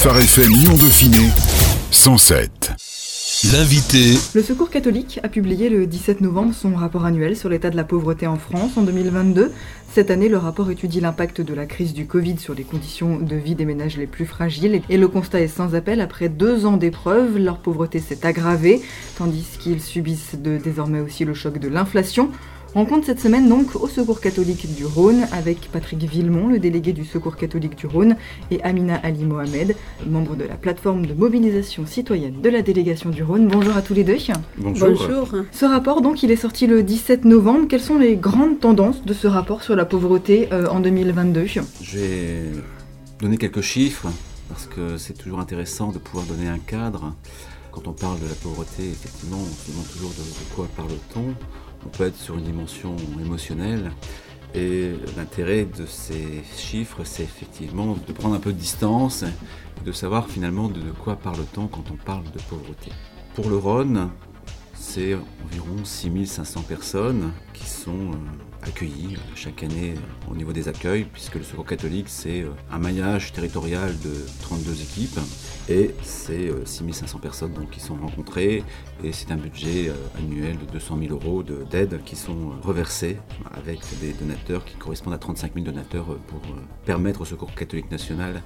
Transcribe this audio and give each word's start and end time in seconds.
Phare 0.00 0.18
FM 0.18 0.48
Lyon 0.48 0.72
Dauphiné 0.78 1.28
107. 1.90 2.72
L'invité. 3.52 4.16
Le 4.32 4.42
Secours 4.42 4.70
catholique 4.70 5.20
a 5.22 5.28
publié 5.28 5.68
le 5.68 5.86
17 5.86 6.22
novembre 6.22 6.54
son 6.54 6.74
rapport 6.74 7.04
annuel 7.04 7.36
sur 7.36 7.50
l'état 7.50 7.68
de 7.68 7.76
la 7.76 7.84
pauvreté 7.84 8.26
en 8.26 8.36
France 8.36 8.78
en 8.78 8.82
2022. 8.82 9.52
Cette 9.92 10.10
année, 10.10 10.30
le 10.30 10.38
rapport 10.38 10.70
étudie 10.70 11.02
l'impact 11.02 11.42
de 11.42 11.52
la 11.52 11.66
crise 11.66 11.92
du 11.92 12.06
Covid 12.06 12.38
sur 12.38 12.54
les 12.54 12.64
conditions 12.64 13.18
de 13.18 13.36
vie 13.36 13.54
des 13.54 13.66
ménages 13.66 13.98
les 13.98 14.06
plus 14.06 14.24
fragiles. 14.24 14.80
Et 14.88 14.96
le 14.96 15.06
constat 15.06 15.42
est 15.42 15.48
sans 15.48 15.74
appel. 15.74 16.00
Après 16.00 16.30
deux 16.30 16.64
ans 16.64 16.78
d'épreuves, 16.78 17.36
leur 17.36 17.58
pauvreté 17.58 17.98
s'est 17.98 18.24
aggravée, 18.24 18.80
tandis 19.18 19.44
qu'ils 19.58 19.82
subissent 19.82 20.34
désormais 20.34 21.00
aussi 21.00 21.26
le 21.26 21.34
choc 21.34 21.58
de 21.58 21.68
l'inflation. 21.68 22.30
Rencontre 22.74 23.06
cette 23.06 23.18
semaine 23.18 23.48
donc 23.48 23.74
au 23.74 23.88
Secours 23.88 24.20
catholique 24.20 24.72
du 24.76 24.86
Rhône 24.86 25.26
avec 25.32 25.68
Patrick 25.72 26.04
Villemont, 26.04 26.46
le 26.46 26.60
délégué 26.60 26.92
du 26.92 27.04
Secours 27.04 27.36
catholique 27.36 27.76
du 27.76 27.88
Rhône, 27.88 28.14
et 28.52 28.62
Amina 28.62 28.94
Ali 28.94 29.24
Mohamed, 29.24 29.74
membre 30.06 30.36
de 30.36 30.44
la 30.44 30.54
plateforme 30.54 31.04
de 31.04 31.12
mobilisation 31.12 31.84
citoyenne 31.84 32.40
de 32.40 32.48
la 32.48 32.62
délégation 32.62 33.10
du 33.10 33.24
Rhône. 33.24 33.48
Bonjour 33.48 33.76
à 33.76 33.82
tous 33.82 33.94
les 33.94 34.04
deux. 34.04 34.18
Bonjour. 34.58 35.28
Ce 35.50 35.64
rapport 35.64 36.00
donc 36.00 36.22
il 36.22 36.30
est 36.30 36.36
sorti 36.36 36.68
le 36.68 36.84
17 36.84 37.24
novembre. 37.24 37.66
Quelles 37.68 37.80
sont 37.80 37.98
les 37.98 38.14
grandes 38.14 38.60
tendances 38.60 39.04
de 39.04 39.14
ce 39.14 39.26
rapport 39.26 39.64
sur 39.64 39.74
la 39.74 39.84
pauvreté 39.84 40.48
euh, 40.52 40.68
en 40.68 40.78
2022 40.78 41.46
Je 41.46 41.98
vais 41.98 42.42
donner 43.20 43.36
quelques 43.36 43.62
chiffres 43.62 44.06
parce 44.48 44.66
que 44.66 44.96
c'est 44.96 45.14
toujours 45.14 45.40
intéressant 45.40 45.90
de 45.90 45.98
pouvoir 45.98 46.24
donner 46.26 46.48
un 46.48 46.58
cadre. 46.58 47.14
Quand 47.72 47.88
on 47.88 47.92
parle 47.92 48.20
de 48.20 48.26
la 48.28 48.34
pauvreté, 48.34 48.84
effectivement, 48.84 49.38
on 49.38 49.64
se 49.64 49.70
demande 49.70 49.88
toujours 49.88 50.10
de 50.10 50.54
quoi 50.54 50.68
parle-t-on? 50.76 51.34
On 51.84 51.88
peut 51.88 52.04
être 52.04 52.16
sur 52.16 52.36
une 52.36 52.44
dimension 52.44 52.96
émotionnelle. 53.20 53.92
Et 54.54 54.92
l'intérêt 55.16 55.64
de 55.64 55.86
ces 55.86 56.42
chiffres, 56.56 57.04
c'est 57.04 57.22
effectivement 57.22 57.96
de 58.06 58.12
prendre 58.12 58.34
un 58.34 58.40
peu 58.40 58.52
de 58.52 58.58
distance 58.58 59.22
et 59.22 59.84
de 59.84 59.92
savoir 59.92 60.28
finalement 60.28 60.68
de 60.68 60.80
quoi 60.90 61.16
parle-t-on 61.16 61.68
quand 61.68 61.84
on 61.90 61.96
parle 61.96 62.24
de 62.24 62.40
pauvreté. 62.48 62.90
Pour 63.34 63.48
le 63.48 63.56
Rhône, 63.56 64.10
c'est 64.74 65.14
environ 65.44 65.84
6500 65.84 66.62
personnes 66.62 67.32
qui 67.52 67.68
sont 67.68 68.10
euh, 68.10 68.66
accueillies 68.66 69.14
euh, 69.16 69.32
chaque 69.36 69.62
année 69.62 69.94
au 70.28 70.34
niveau 70.34 70.52
des 70.52 70.68
accueils, 70.68 71.04
puisque 71.04 71.36
le 71.36 71.44
Secours 71.44 71.66
catholique, 71.66 72.08
c'est 72.08 72.42
euh, 72.42 72.50
un 72.72 72.78
maillage 72.78 73.32
territorial 73.32 73.96
de 74.00 74.12
32 74.40 74.82
équipes 74.82 75.20
et 75.68 75.94
c'est 76.02 76.50
6500 76.64 77.18
personnes 77.18 77.52
donc, 77.52 77.70
qui 77.70 77.80
sont 77.80 77.96
rencontrées 77.96 78.64
et 79.04 79.12
c'est 79.12 79.30
un 79.30 79.36
budget 79.36 79.92
annuel 80.18 80.58
de 80.58 80.72
200 80.72 80.98
000 81.00 81.14
euros 81.14 81.42
d'aide 81.42 82.00
qui 82.04 82.16
sont 82.16 82.52
reversés 82.62 83.18
avec 83.52 83.80
des 84.00 84.12
donateurs 84.12 84.64
qui 84.64 84.76
correspondent 84.76 85.14
à 85.14 85.18
35 85.18 85.54
000 85.54 85.66
donateurs 85.66 86.06
pour 86.26 86.40
permettre 86.84 87.20
au 87.22 87.24
Secours 87.24 87.54
catholique 87.54 87.90
national 87.90 88.42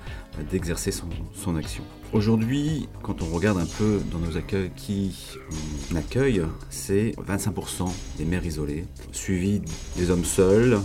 d'exercer 0.51 0.91
son, 0.93 1.57
action. 1.57 1.85
Aujourd'hui, 2.13 2.89
quand 3.03 3.23
on 3.23 3.27
regarde 3.27 3.59
un 3.59 3.67
peu 3.67 4.01
dans 4.11 4.19
nos 4.19 4.37
accueils 4.37 4.71
qui 4.77 5.15
on 5.93 5.97
c'est 6.71 7.13
25% 7.27 7.91
des 8.19 8.25
mères 8.25 8.45
isolées, 8.45 8.87
suivi 9.13 9.63
des 9.97 10.11
hommes 10.11 10.25
seuls, 10.25 10.79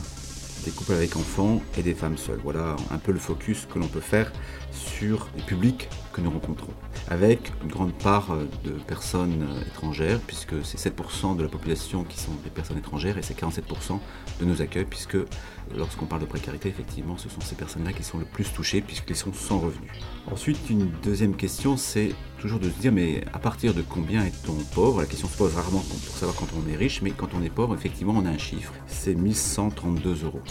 des 0.66 0.72
couples 0.72 0.94
avec 0.94 1.16
enfants 1.16 1.62
et 1.78 1.82
des 1.82 1.94
femmes 1.94 2.18
seules. 2.18 2.40
Voilà 2.44 2.76
un 2.92 2.98
peu 2.98 3.12
le 3.12 3.20
focus 3.20 3.68
que 3.72 3.80
l'on 3.80 3.88
peut 3.88 4.00
faire 4.00 4.32
sur 4.72 5.30
les 5.36 5.44
publics 5.44 5.90
que 6.14 6.22
nous 6.22 6.32
rencontrons. 6.32 6.74
Avec 7.08 7.52
une 7.64 7.70
grande 7.70 7.94
part 7.94 8.32
euh, 8.32 8.48
de 8.64 8.72
personnes 8.72 9.48
euh, 9.50 9.68
étrangères, 9.68 10.20
puisque 10.26 10.64
c'est 10.64 10.78
7% 10.78 11.36
de 11.38 11.44
la 11.44 11.50
population 11.50 12.04
qui 12.04 12.20
sont 12.20 12.32
des 12.44 12.50
personnes 12.50 12.78
étrangères 12.78 13.18
et 13.18 13.22
c'est 13.22 13.40
47% 13.40 14.00
de 14.40 14.46
nos 14.46 14.62
accueils, 14.62 14.86
puisque 14.86 15.18
lorsqu'on 15.76 16.06
parle 16.06 16.22
de 16.22 16.28
précarité, 16.28 16.70
effectivement, 16.70 17.18
ce 17.18 17.30
sont 17.30 17.42
ces 17.42 17.56
personnes-là 17.56 17.94
qui 17.94 18.04
sont 18.04 18.18
le 18.18 18.26
plus 18.26 18.52
touchées, 18.52 18.82
puisqu'ils 18.82 19.16
sont 19.16 19.34
sans 19.34 19.60
revenus. 19.60 19.92
Ensuite, 20.32 20.70
une 20.70 20.92
deuxième 21.04 21.36
question, 21.36 21.78
c'est 21.78 22.14
toujours 22.40 22.60
de 22.60 22.70
se 22.70 22.80
dire, 22.80 22.92
mais 22.92 23.24
à 23.34 23.40
partir 23.40 23.74
de 23.74 23.82
combien 23.82 24.24
est-on 24.26 24.54
pauvre? 24.74 25.02
La 25.02 25.08
question 25.08 25.28
se 25.28 25.38
pose 25.38 25.56
rarement 25.56 25.80
pour 25.80 26.18
savoir 26.18 26.36
quand 26.36 26.48
on 26.58 26.70
est 26.70 26.76
riche, 26.76 27.02
mais 27.02 27.12
quand 27.12 27.30
on 27.34 27.42
est 27.44 27.50
pauvre, 27.50 27.76
effectivement, 27.76 28.14
on 28.16 28.26
a 28.26 28.30
un 28.30 28.38
chiffre. 28.38 28.74
C'est 28.88 29.16
1132 29.16 30.26
euros. 30.26 30.42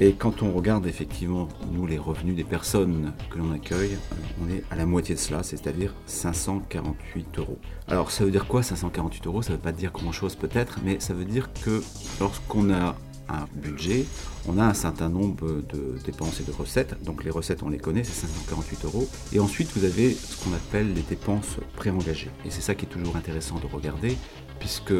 Et 0.00 0.12
quand 0.12 0.42
on 0.42 0.52
regarde 0.52 0.86
effectivement, 0.86 1.48
nous, 1.70 1.86
les 1.86 1.98
revenus 1.98 2.34
des 2.34 2.42
personnes 2.42 3.12
que 3.30 3.38
l'on 3.38 3.52
accueille, 3.52 3.96
on 4.44 4.50
est 4.52 4.64
à 4.70 4.76
la 4.76 4.86
moitié 4.86 5.14
de 5.14 5.20
cela, 5.20 5.44
c'est-à-dire 5.44 5.94
548 6.06 7.38
euros. 7.38 7.58
Alors 7.86 8.10
ça 8.10 8.24
veut 8.24 8.32
dire 8.32 8.46
quoi 8.46 8.64
548 8.64 9.26
euros? 9.28 9.42
Ça 9.42 9.50
ne 9.50 9.56
veut 9.56 9.62
pas 9.62 9.70
dire 9.70 9.92
grand-chose 9.92 10.34
peut-être, 10.34 10.80
mais 10.84 10.98
ça 10.98 11.14
veut 11.14 11.24
dire 11.24 11.48
que 11.64 11.80
lorsqu'on 12.18 12.72
a 12.72 12.96
un 13.28 13.46
budget, 13.54 14.04
on 14.48 14.58
a 14.58 14.64
un 14.64 14.74
certain 14.74 15.08
nombre 15.08 15.62
de 15.72 15.96
dépenses 16.04 16.40
et 16.40 16.44
de 16.44 16.50
recettes. 16.50 17.02
Donc 17.04 17.22
les 17.22 17.30
recettes, 17.30 17.62
on 17.62 17.68
les 17.68 17.78
connaît, 17.78 18.02
c'est 18.04 18.26
548 18.26 18.84
euros. 18.86 19.08
Et 19.32 19.38
ensuite, 19.38 19.70
vous 19.76 19.84
avez 19.84 20.12
ce 20.12 20.42
qu'on 20.42 20.52
appelle 20.54 20.92
les 20.92 21.02
dépenses 21.02 21.56
préengagées. 21.76 22.30
Et 22.44 22.50
c'est 22.50 22.60
ça 22.60 22.74
qui 22.74 22.84
est 22.84 22.88
toujours 22.88 23.16
intéressant 23.16 23.60
de 23.60 23.66
regarder, 23.66 24.16
puisque 24.58 24.92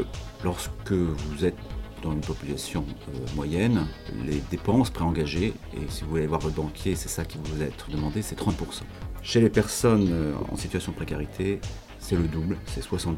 lorsque 0.44 0.92
vous 0.92 1.44
êtes 1.44 1.58
dans 2.04 2.12
une 2.12 2.20
population 2.20 2.84
euh, 3.08 3.18
moyenne, 3.34 3.86
les 4.26 4.40
dépenses 4.50 4.90
préengagées, 4.90 5.54
et 5.74 5.80
si 5.88 6.04
vous 6.04 6.10
voulez 6.10 6.26
voir 6.26 6.40
votre 6.40 6.54
banquier, 6.54 6.94
c'est 6.94 7.08
ça 7.08 7.24
qui 7.24 7.38
vous 7.42 7.62
être 7.62 7.90
demandé, 7.90 8.22
c'est 8.22 8.38
30%. 8.38 8.52
Chez 9.22 9.40
les 9.40 9.50
personnes 9.50 10.08
euh, 10.12 10.34
en 10.52 10.56
situation 10.56 10.92
de 10.92 10.96
précarité, 10.96 11.60
c'est 11.98 12.16
le 12.16 12.24
double, 12.24 12.58
c'est 12.66 12.84
60%. 12.84 13.14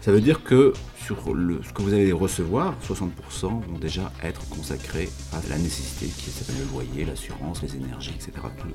Ça 0.00 0.10
veut 0.10 0.20
dire 0.20 0.42
que 0.42 0.72
sur 0.96 1.32
le, 1.32 1.62
ce 1.62 1.72
que 1.72 1.80
vous 1.80 1.94
allez 1.94 2.10
recevoir, 2.10 2.74
60% 2.84 3.08
vont 3.44 3.78
déjà 3.80 4.10
être 4.24 4.48
consacrés 4.48 5.08
à 5.32 5.36
la 5.48 5.58
nécessité 5.58 6.06
qui 6.06 6.30
s'appelle 6.30 6.60
le 6.60 6.72
loyer, 6.72 7.04
l'assurance, 7.04 7.62
les 7.62 7.76
énergies, 7.76 8.10
etc. 8.10 8.32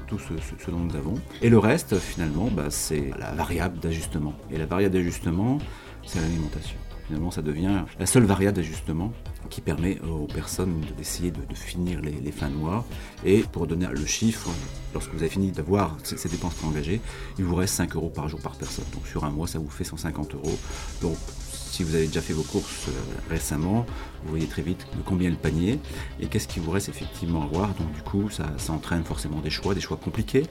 Tout, 0.07 0.19
ce, 0.19 0.71
dont 0.71 0.79
nous 0.79 0.95
avons. 0.95 1.15
Et 1.41 1.49
le 1.49 1.57
reste, 1.57 1.99
finalement, 1.99 2.49
bah, 2.49 2.67
c'est 2.69 3.11
la 3.19 3.33
variable 3.33 3.77
d'ajustement. 3.79 4.35
Et 4.51 4.57
la 4.57 4.65
variable 4.65 4.94
d'ajustement, 4.94 5.57
c'est 6.05 6.21
l'alimentation. 6.21 6.77
Finalement, 7.07 7.31
ça 7.31 7.41
devient 7.41 7.84
la 8.00 8.06
seule 8.06 8.25
variable 8.25 8.57
d'ajustement 8.57 9.13
qui 9.50 9.62
permet 9.62 9.97
aux 10.01 10.28
personnes 10.28 10.81
d'essayer 10.97 11.31
de, 11.31 11.40
finir 11.53 12.01
les, 12.01 12.31
fins 12.31 12.50
de 12.50 12.56
mois. 12.56 12.85
Et 13.23 13.44
pour 13.51 13.66
donner 13.66 13.88
le 13.88 14.06
chiffre, 14.06 14.50
lorsque 14.94 15.12
vous 15.13 15.19
avez 15.19 15.29
fini 15.29 15.51
d'avoir 15.51 15.95
ces, 16.03 16.28
dépenses 16.28 16.56
préengagées, 16.56 17.00
il 17.40 17.45
vous 17.45 17.56
reste 17.56 17.75
5 17.75 17.95
euros 17.95 18.09
par 18.09 18.28
jour 18.28 18.41
par 18.41 18.56
personne. 18.56 18.84
Donc 18.94 19.07
sur 19.07 19.23
un 19.23 19.29
mois, 19.29 19.47
ça 19.47 19.57
vous 19.57 19.69
fait 19.69 19.85
150 19.85 20.35
euros. 20.35 20.59
Donc 21.01 21.18
si 21.69 21.83
vous 21.83 21.95
avez 21.95 22.07
déjà 22.07 22.22
fait 22.22 22.33
vos 22.33 22.44
courses 22.44 22.88
euh, 22.88 22.91
récemment, 23.29 23.85
vous 24.23 24.29
voyez 24.29 24.47
très 24.47 24.61
vite 24.61 24.85
de 24.95 25.01
combien 25.03 25.29
le 25.29 25.35
panier 25.35 25.79
et 26.19 26.28
qu'est-ce 26.28 26.47
qui 26.47 26.59
vous 26.59 26.72
reste 26.72 26.89
effectivement 26.89 27.44
à 27.44 27.45
voir. 27.45 27.69
Donc 27.75 27.91
du 27.94 28.01
coup, 28.01 28.29
ça, 28.29 28.45
entraîne 28.69 29.03
forcément 29.03 29.39
des 29.39 29.50
choix, 29.50 29.73
des 29.73 29.81
choix 29.81 29.97
compliqués. 29.97 30.44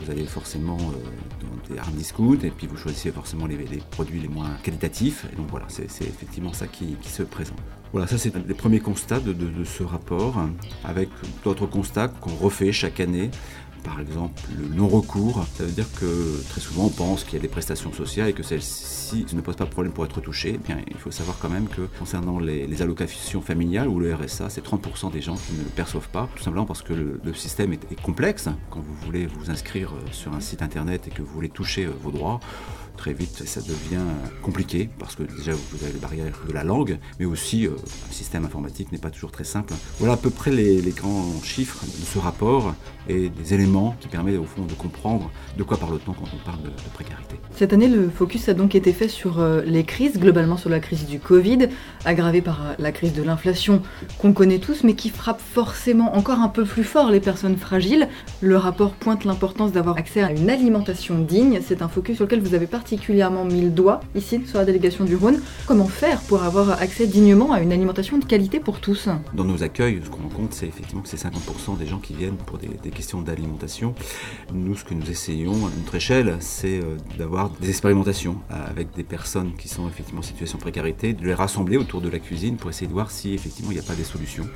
Vous 0.00 0.10
allez 0.10 0.24
forcément 0.24 0.76
euh, 0.78 1.40
dans 1.40 1.74
des 1.74 1.78
hard 1.80 1.94
discount 1.94 2.38
et 2.42 2.50
puis 2.50 2.66
vous 2.66 2.76
choisissez 2.76 3.10
forcément 3.10 3.46
les, 3.46 3.56
produits 3.90 4.20
les 4.20 4.28
moins 4.28 4.50
qualitatifs. 4.62 5.26
Et 5.32 5.36
donc 5.36 5.46
voilà, 5.50 5.66
c'est 5.68 5.84
effectivement 5.84 6.52
ça 6.52 6.66
qui, 6.66 6.96
se 7.02 7.22
présente. 7.22 7.58
Voilà, 7.92 8.06
ça 8.08 8.18
c'est 8.18 8.34
les 8.46 8.54
premiers 8.54 8.80
constats 8.80 9.20
de 9.20 9.64
ce 9.64 9.84
rapport, 9.84 10.40
avec 10.84 11.08
d'autres 11.44 11.66
constats 11.66 12.08
qu'on 12.08 12.34
refait 12.34 12.72
chaque 12.72 12.98
année 12.98 13.30
par 13.84 14.00
exemple 14.00 14.42
le 14.58 14.74
non-recours, 14.74 15.46
ça 15.56 15.64
veut 15.64 15.70
dire 15.70 15.86
que 16.00 16.42
très 16.48 16.60
souvent 16.60 16.86
on 16.86 16.90
pense 16.90 17.22
qu'il 17.22 17.34
y 17.34 17.36
a 17.36 17.42
des 17.42 17.48
prestations 17.48 17.92
sociales 17.92 18.30
et 18.30 18.32
que 18.32 18.42
celles-ci 18.42 19.26
ne 19.32 19.40
posent 19.40 19.56
pas 19.56 19.64
de 19.64 19.70
problème 19.70 19.92
pour 19.92 20.04
être 20.04 20.20
touchées. 20.20 20.52
Eh 20.56 20.66
bien, 20.66 20.78
il 20.88 20.96
faut 20.96 21.10
savoir 21.10 21.38
quand 21.38 21.50
même 21.50 21.68
que 21.68 21.82
concernant 21.98 22.38
les, 22.38 22.82
allocations 22.82 23.40
familiales 23.40 23.88
ou 23.88 24.00
le 24.00 24.14
RSA, 24.14 24.50
c'est 24.50 24.64
30% 24.64 25.12
des 25.12 25.20
gens 25.20 25.36
qui 25.36 25.52
ne 25.52 25.58
le 25.58 25.70
perçoivent 25.70 26.08
pas, 26.08 26.28
tout 26.34 26.42
simplement 26.42 26.66
parce 26.66 26.82
que 26.82 26.92
le, 26.92 27.34
système 27.34 27.72
est, 27.72 28.00
complexe. 28.02 28.48
Quand 28.70 28.80
vous 28.80 28.94
voulez 29.04 29.26
vous 29.26 29.50
inscrire 29.50 29.92
euh, 29.92 30.12
sur 30.12 30.32
un 30.32 30.40
site 30.40 30.62
internet 30.62 31.06
et 31.08 31.10
que 31.10 31.22
vous 31.22 31.32
voulez 31.32 31.48
toucher 31.48 31.84
euh, 31.84 31.92
vos 32.02 32.10
droits, 32.10 32.40
très 32.96 33.12
vite 33.12 33.44
ça 33.46 33.60
devient 33.60 34.04
compliqué 34.42 34.88
parce 34.98 35.16
que 35.16 35.24
déjà 35.24 35.52
vous 35.52 35.84
avez 35.84 35.92
les 35.92 35.98
barrières 35.98 36.40
de 36.46 36.52
la 36.52 36.64
langue, 36.64 36.98
mais 37.18 37.24
aussi 37.26 37.66
euh, 37.66 37.70
le 37.70 38.14
système 38.14 38.44
informatique 38.44 38.92
n'est 38.92 38.98
pas 38.98 39.10
toujours 39.10 39.32
très 39.32 39.44
simple. 39.44 39.74
Voilà 39.98 40.14
à 40.14 40.16
peu 40.16 40.30
près 40.30 40.50
les, 40.50 40.80
grands 40.92 41.40
chiffres 41.42 41.84
de 41.84 42.04
ce 42.04 42.18
rapport 42.18 42.74
et 43.08 43.28
des 43.28 43.54
éléments 43.54 43.73
qui 44.00 44.08
permettent 44.08 44.38
au 44.38 44.44
fond 44.44 44.62
de 44.62 44.72
comprendre 44.74 45.30
de 45.58 45.62
quoi 45.62 45.76
parle-t-on 45.76 46.12
quand 46.12 46.28
on 46.32 46.44
parle 46.44 46.62
de, 46.62 46.70
précarité. 46.94 47.36
Cette 47.52 47.72
année, 47.72 47.88
le 47.88 48.08
focus 48.08 48.48
a 48.48 48.54
donc 48.54 48.74
été 48.74 48.92
fait 48.92 49.08
sur 49.08 49.40
euh, 49.40 49.62
les 49.64 49.84
crises, 49.84 50.18
globalement 50.18 50.56
sur 50.56 50.70
la 50.70 50.78
crise 50.78 51.06
du 51.06 51.18
Covid, 51.18 51.68
aggravée 52.04 52.40
par 52.40 52.60
euh, 52.60 52.74
la 52.78 52.92
crise 52.92 53.12
de 53.12 53.22
l'inflation 53.22 53.82
qu'on 54.18 54.32
connaît 54.32 54.58
tous, 54.58 54.84
mais 54.84 54.94
qui 54.94 55.08
frappe 55.08 55.40
forcément 55.40 56.16
encore 56.16 56.40
un 56.40 56.48
peu 56.48 56.64
plus 56.64 56.84
fort 56.84 57.10
les 57.10 57.20
personnes 57.20 57.56
fragiles. 57.56 58.08
Le 58.40 58.56
rapport 58.56 58.92
pointe 58.92 59.24
l'importance 59.24 59.72
d'avoir 59.72 59.96
accès 59.96 60.22
à 60.22 60.30
une 60.30 60.50
alimentation 60.50 61.18
digne. 61.18 61.60
C'est 61.64 61.82
un 61.82 61.88
focus 61.88 62.16
sur 62.16 62.26
lequel 62.26 62.40
vous 62.40 62.54
avez 62.54 62.66
particulièrement 62.66 63.44
mis 63.44 63.62
le 63.62 63.70
doigt 63.70 64.00
ici 64.14 64.40
sur 64.46 64.58
la 64.58 64.64
délégation 64.64 65.04
du 65.04 65.16
Rhône. 65.16 65.40
Comment 65.66 65.86
faire 65.86 66.20
pour 66.22 66.44
avoir 66.44 66.70
accès 66.80 67.06
dignement 67.06 67.52
à 67.52 67.60
une 67.60 67.72
alimentation 67.72 68.18
de 68.18 68.24
qualité 68.24 68.60
pour 68.60 68.80
tous? 68.80 69.08
Dans 69.32 69.44
nos 69.44 69.62
accueils, 69.64 70.00
ce 70.04 70.10
qu'on 70.10 70.22
rencontre, 70.22 70.54
c'est 70.54 70.66
effectivement 70.66 71.02
que 71.02 71.08
c'est 71.08 71.22
50% 71.22 71.76
des 71.78 71.86
gens 71.86 71.98
qui 71.98 72.14
viennent 72.14 72.36
pour 72.36 72.58
des, 72.58 72.90
questions 72.90 73.22
d'alimentation 73.22 73.63
Nous, 74.52 74.76
ce 74.76 74.84
que 74.84 74.94
nous 74.94 75.10
essayons 75.10 75.66
à 75.66 75.70
notre 75.76 75.94
échelle, 75.94 76.36
c'est 76.40 76.80
euh, 76.80 76.96
d'avoir 77.18 77.50
des 77.50 77.68
expérimentations 77.68 78.36
avec 78.50 78.94
des 78.94 79.04
personnes 79.04 79.54
qui 79.56 79.68
sont 79.68 79.88
effectivement 79.88 80.20
en 80.20 80.24
situation 80.24 80.58
de 80.58 80.62
précarité, 80.62 81.12
de 81.12 81.24
les 81.24 81.34
rassembler 81.34 81.76
autour 81.76 82.00
de 82.00 82.08
la 82.08 82.18
cuisine 82.18 82.56
pour 82.56 82.70
essayer 82.70 82.86
de 82.86 82.92
voir 82.92 83.10
si 83.10 83.34
effectivement 83.34 83.70
il 83.70 83.74
n'y 83.74 83.80
a 83.80 83.86
pas 83.86 83.94
des 83.94 84.04
solutions. 84.04 84.46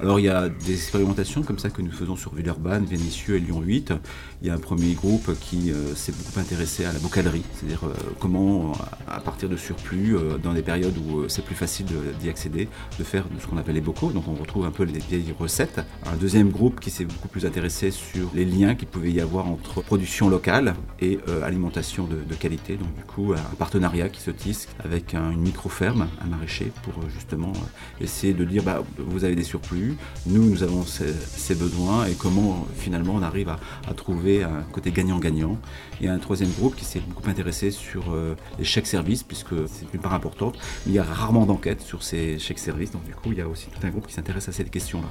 Alors 0.00 0.20
il 0.20 0.24
y 0.24 0.28
a 0.28 0.48
des 0.48 0.74
expérimentations 0.74 1.42
comme 1.42 1.58
ça 1.58 1.70
que 1.70 1.80
nous 1.80 1.90
faisons 1.90 2.16
sur 2.16 2.34
Villeurbanne, 2.34 2.84
Vénissieux 2.84 3.36
et 3.36 3.40
Lyon 3.40 3.60
8. 3.62 3.94
Il 4.42 4.48
y 4.48 4.50
a 4.50 4.54
un 4.54 4.58
premier 4.58 4.92
groupe 4.92 5.38
qui 5.40 5.72
euh, 5.72 5.94
s'est 5.94 6.12
beaucoup 6.12 6.38
intéressé 6.38 6.84
à 6.84 6.92
la 6.92 6.98
bocalerie, 6.98 7.44
c'est-à-dire 7.54 7.84
euh, 7.84 7.94
comment 8.20 8.72
à 9.16 9.20
partir 9.20 9.48
de 9.48 9.56
surplus, 9.56 10.16
euh, 10.16 10.38
dans 10.38 10.52
des 10.52 10.62
périodes 10.62 10.96
où 10.98 11.28
c'est 11.28 11.44
plus 11.44 11.54
facile 11.54 11.86
d'y 12.20 12.28
accéder, 12.28 12.68
de 12.98 13.04
faire 13.04 13.24
ce 13.40 13.46
qu'on 13.46 13.56
appelle 13.56 13.74
les 13.74 13.80
bocaux. 13.80 14.10
Donc 14.10 14.28
on 14.28 14.34
retrouve 14.34 14.66
un 14.66 14.70
peu 14.70 14.84
les 14.84 14.98
vieilles 14.98 15.34
recettes. 15.38 15.80
Un 16.06 16.16
deuxième 16.16 16.50
groupe 16.50 16.80
qui 16.80 16.90
s'est 16.90 17.04
beaucoup 17.04 17.28
plus 17.28 17.46
intéressé 17.46 17.90
sur 17.90 18.30
les 18.34 18.44
liens 18.44 18.74
qu'il 18.74 18.88
pouvait 18.88 19.12
y 19.12 19.20
avoir 19.20 19.48
entre 19.48 19.82
production 19.82 20.28
locale 20.28 20.74
et 21.00 21.18
alimentation 21.42 22.06
de, 22.06 22.34
qualité. 22.34 22.76
Donc 22.76 22.94
du 22.94 23.02
coup 23.02 23.32
un 23.32 23.54
partenariat 23.56 24.08
qui 24.08 24.20
se 24.20 24.30
tisse 24.30 24.68
avec 24.84 25.14
une 25.14 25.40
micro-ferme, 25.40 26.08
un 26.22 26.26
maraîcher, 26.26 26.70
pour 26.82 27.08
justement 27.08 27.52
essayer 28.00 28.34
de 28.34 28.44
dire 28.44 28.62
bah, 28.62 28.82
vous 28.98 29.24
avez 29.24 29.34
des 29.34 29.44
surplus 29.44 29.96
nous, 30.26 30.50
nous 30.50 30.62
avons 30.62 30.84
ces, 30.84 31.54
besoins 31.54 32.06
et 32.06 32.14
comment 32.14 32.66
finalement 32.76 33.14
on 33.14 33.22
arrive 33.22 33.48
à, 33.48 33.94
trouver 33.94 34.42
un 34.42 34.62
côté 34.72 34.90
gagnant-gagnant. 34.90 35.58
Il 36.00 36.06
y 36.06 36.08
a 36.08 36.12
un 36.12 36.18
troisième 36.18 36.50
groupe 36.50 36.76
qui 36.76 36.84
s'est 36.84 37.00
beaucoup 37.00 37.28
intéressé 37.30 37.70
sur 37.70 38.12
euh, 38.12 38.34
les 38.58 38.64
chèques 38.64 38.86
services, 38.86 39.05
puisque 39.22 39.54
c'est 39.66 39.86
une 39.92 40.00
part 40.00 40.14
importante, 40.14 40.58
mais 40.84 40.92
il 40.92 40.94
y 40.94 40.98
a 40.98 41.04
rarement 41.04 41.46
d'enquête 41.46 41.80
sur 41.80 42.02
ces 42.02 42.38
chèques 42.38 42.58
services, 42.58 42.90
donc 42.90 43.04
du 43.04 43.14
coup 43.14 43.32
il 43.32 43.38
y 43.38 43.40
a 43.40 43.48
aussi 43.48 43.66
tout 43.66 43.86
un 43.86 43.90
groupe 43.90 44.06
qui 44.06 44.14
s'intéresse 44.14 44.48
à 44.48 44.52
cette 44.52 44.70
question-là. 44.70 45.08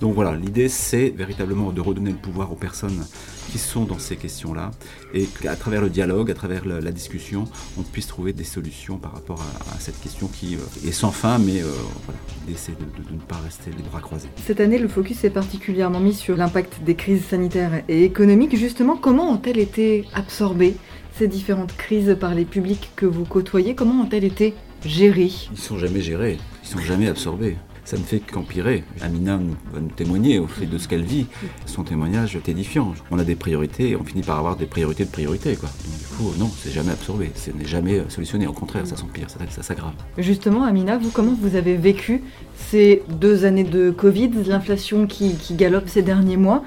Donc 0.00 0.14
voilà, 0.14 0.34
l'idée 0.36 0.68
c'est 0.68 1.10
véritablement 1.10 1.72
de 1.72 1.80
redonner 1.80 2.10
le 2.10 2.16
pouvoir 2.16 2.52
aux 2.52 2.56
personnes 2.56 3.04
qui 3.50 3.58
sont 3.58 3.84
dans 3.84 3.98
ces 3.98 4.16
questions-là 4.16 4.70
et 5.14 5.24
qu'à 5.24 5.56
travers 5.56 5.80
le 5.80 5.88
dialogue, 5.88 6.30
à 6.30 6.34
travers 6.34 6.64
la, 6.64 6.92
discussion, 6.92 7.44
on 7.78 7.82
puisse 7.82 8.06
trouver 8.06 8.32
des 8.32 8.44
solutions 8.44 8.96
par 8.96 9.12
rapport 9.12 9.40
à, 9.40 9.78
cette 9.78 10.00
question 10.00 10.26
qui 10.28 10.56
euh, 10.56 10.88
est 10.88 10.92
sans 10.92 11.12
fin, 11.12 11.38
mais 11.38 11.62
euh, 11.62 11.70
voilà, 12.04 12.20
l'idée 12.40 12.58
c'est 12.58 12.72
de, 12.78 13.14
ne 13.14 13.20
pas 13.20 13.36
rester 13.36 13.70
les 13.76 13.82
bras 13.82 14.00
croisés. 14.00 14.28
Cette 14.46 14.60
année, 14.60 14.78
le 14.78 14.88
focus 14.88 15.24
est 15.24 15.30
particulièrement 15.30 16.00
mis 16.00 16.14
sur 16.14 16.36
l'impact 16.36 16.82
des 16.84 16.94
crises 16.94 17.24
sanitaires 17.24 17.82
et 17.88 18.04
économiques. 18.04 18.56
Justement, 18.56 18.96
comment 18.96 19.30
ont-elles 19.30 19.58
été 19.58 20.04
absorbées, 20.14 20.76
ces 21.18 21.28
différentes 21.28 21.76
crises 21.76 22.16
par 22.18 22.34
les 22.34 22.44
publics 22.44 22.90
que 22.94 23.06
vous 23.06 23.24
côtoyez 23.24 23.74
Comment 23.74 24.02
ont-elles 24.02 24.24
été 24.24 24.54
gérées? 24.84 25.32
Ils 25.50 25.58
sont 25.58 25.76
jamais 25.76 26.00
gérés, 26.00 26.38
ils 26.62 26.68
sont 26.68 26.78
jamais 26.78 27.08
absorbés 27.08 27.56
ça 27.88 27.96
ne 27.96 28.02
fait 28.02 28.20
qu'empirer. 28.20 28.84
Amina 29.00 29.40
va 29.72 29.80
nous 29.80 29.88
témoigner 29.88 30.38
au 30.38 30.46
fait 30.46 30.66
de 30.66 30.76
ce 30.76 30.86
qu'elle 30.88 31.04
vit. 31.04 31.24
Son 31.64 31.84
témoignage 31.84 32.36
est 32.36 32.46
édifiant. 32.50 32.92
On 33.10 33.18
a 33.18 33.24
des 33.24 33.34
priorités 33.34 33.88
et 33.88 33.96
on 33.96 34.04
finit 34.04 34.20
par 34.20 34.38
avoir 34.38 34.56
des 34.56 34.66
priorités 34.66 35.06
de 35.06 35.10
priorités. 35.10 35.56
Quoi. 35.56 35.70
Donc, 35.70 35.98
du 35.98 36.04
coup, 36.04 36.38
non, 36.38 36.50
c'est 36.54 36.70
jamais 36.70 36.90
absorbé, 36.90 37.30
ce 37.34 37.50
n'est 37.50 37.64
jamais 37.64 38.02
solutionné. 38.10 38.46
Au 38.46 38.52
contraire, 38.52 38.86
ça 38.86 38.98
s'empire, 38.98 39.30
ça, 39.30 39.38
ça 39.48 39.62
s'aggrave. 39.62 39.94
Justement, 40.18 40.64
Amina, 40.64 40.98
vous, 40.98 41.10
comment 41.10 41.34
vous 41.40 41.56
avez 41.56 41.76
vécu 41.76 42.22
ces 42.68 43.02
deux 43.08 43.46
années 43.46 43.64
de 43.64 43.90
Covid, 43.90 44.32
l'inflation 44.46 45.06
qui, 45.06 45.36
qui 45.36 45.54
galope 45.54 45.88
ces 45.88 46.02
derniers 46.02 46.36
mois? 46.36 46.64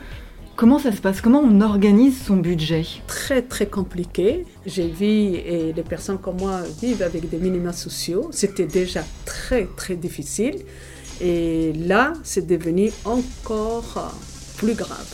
Comment 0.56 0.78
ça 0.78 0.92
se 0.92 1.02
passe? 1.02 1.22
Comment 1.22 1.40
on 1.40 1.62
organise 1.62 2.24
son 2.24 2.38
budget? 2.38 2.86
Très 3.08 3.42
très 3.42 3.66
compliqué. 3.66 4.46
J'ai 4.66 4.88
vu 4.88 5.06
et 5.06 5.74
les 5.74 5.82
personnes 5.82 6.20
comme 6.20 6.38
moi 6.38 6.62
vivent 6.82 7.02
avec 7.02 7.30
des 7.30 7.38
minima 7.38 7.74
sociaux. 7.74 8.30
C'était 8.32 8.68
déjà 8.68 9.04
très 9.26 9.66
très 9.76 9.96
difficile. 9.96 10.60
Et 11.20 11.74
là, 11.74 12.14
c'est 12.24 12.46
devenu 12.46 12.92
encore 13.06 14.14
plus 14.58 14.76
grave. 14.76 15.08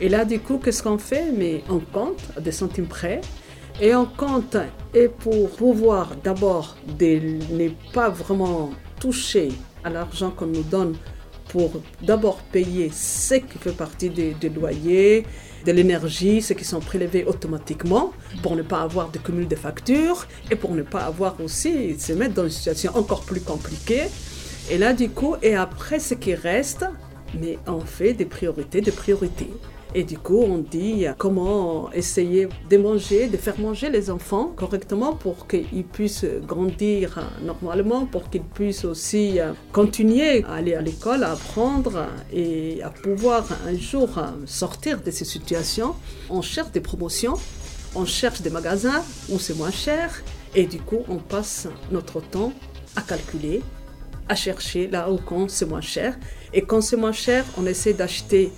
Et 0.00 0.10
là, 0.10 0.24
du 0.26 0.40
coup, 0.40 0.58
qu'est-ce 0.58 0.82
qu'on 0.82 0.98
fait? 0.98 1.32
Mais 1.32 1.62
on 1.70 1.78
compte 1.78 2.20
à 2.36 2.40
des 2.40 2.52
centimes 2.52 2.86
près. 2.86 3.22
Et 3.80 3.94
on 3.94 4.04
compte, 4.04 4.58
et 4.92 5.08
pour 5.08 5.48
pouvoir 5.50 6.14
d'abord 6.22 6.76
ne 7.00 7.68
pas 7.94 8.10
vraiment 8.10 8.70
toucher 9.00 9.48
à 9.82 9.88
l'argent 9.88 10.30
qu'on 10.30 10.46
nous 10.46 10.62
donne 10.62 10.94
pour 11.52 11.82
d'abord 12.02 12.38
payer 12.50 12.90
ce 12.92 13.34
qui 13.34 13.58
fait 13.58 13.76
partie 13.76 14.10
des, 14.10 14.48
loyers, 14.48 15.24
de 15.66 15.72
l'énergie, 15.72 16.42
ce 16.42 16.54
qui 16.54 16.64
sont 16.64 16.80
prélevés 16.80 17.24
automatiquement 17.24 18.12
pour 18.42 18.56
ne 18.56 18.62
pas 18.62 18.80
avoir 18.80 19.10
de 19.10 19.18
cumul 19.18 19.46
de 19.46 19.54
factures 19.54 20.26
et 20.50 20.56
pour 20.56 20.74
ne 20.74 20.82
pas 20.82 21.02
avoir 21.02 21.40
aussi 21.40 21.98
se 22.00 22.12
mettre 22.14 22.34
dans 22.34 22.44
une 22.44 22.50
situation 22.50 22.96
encore 22.96 23.22
plus 23.22 23.40
compliquée 23.40 24.08
et 24.70 24.78
là, 24.78 24.92
du 24.92 25.08
coup, 25.10 25.34
et 25.42 25.54
après 25.54 25.98
ce 25.98 26.14
qui 26.14 26.34
reste, 26.34 26.84
mais 27.38 27.58
on 27.66 27.80
fait 27.80 28.14
des 28.14 28.24
priorités, 28.24 28.80
des 28.80 28.92
priorités. 28.92 29.50
Et 29.94 30.04
du 30.04 30.18
coup, 30.18 30.42
on 30.42 30.58
dit 30.58 31.04
comment 31.18 31.92
essayer 31.92 32.48
de 32.70 32.76
manger, 32.78 33.28
de 33.28 33.36
faire 33.36 33.58
manger 33.60 33.90
les 33.90 34.10
enfants 34.10 34.52
correctement 34.56 35.12
pour 35.14 35.46
qu'ils 35.46 35.84
puissent 35.84 36.24
grandir 36.46 37.20
normalement, 37.42 38.06
pour 38.06 38.30
qu'ils 38.30 38.42
puissent 38.42 38.86
aussi 38.86 39.38
continuer 39.70 40.44
à 40.44 40.54
aller 40.54 40.74
à 40.74 40.80
l'école, 40.80 41.24
à 41.24 41.32
apprendre 41.32 42.06
et 42.32 42.82
à 42.82 42.88
pouvoir 42.88 43.46
un 43.66 43.76
jour 43.76 44.08
sortir 44.46 45.02
de 45.02 45.10
ces 45.10 45.26
situations. 45.26 45.94
On 46.30 46.40
cherche 46.40 46.70
des 46.72 46.80
promotions, 46.80 47.34
on 47.94 48.06
cherche 48.06 48.40
des 48.40 48.50
magasins 48.50 49.02
où 49.28 49.38
c'est 49.38 49.56
moins 49.56 49.70
cher 49.70 50.22
et 50.54 50.64
du 50.64 50.80
coup, 50.80 51.00
on 51.08 51.16
passe 51.16 51.68
notre 51.90 52.20
temps 52.20 52.52
à 52.96 53.02
calculer 53.02 53.62
à 54.28 54.34
chercher 54.34 54.86
là 54.86 55.10
où 55.10 55.18
quand 55.18 55.50
c'est 55.50 55.66
moins 55.66 55.80
cher. 55.80 56.16
Et 56.54 56.62
quand 56.62 56.80
c'est 56.80 56.96
moins 56.96 57.12
cher, 57.12 57.44
on 57.58 57.66
essaie 57.66 57.92
d'acheter 57.92 58.52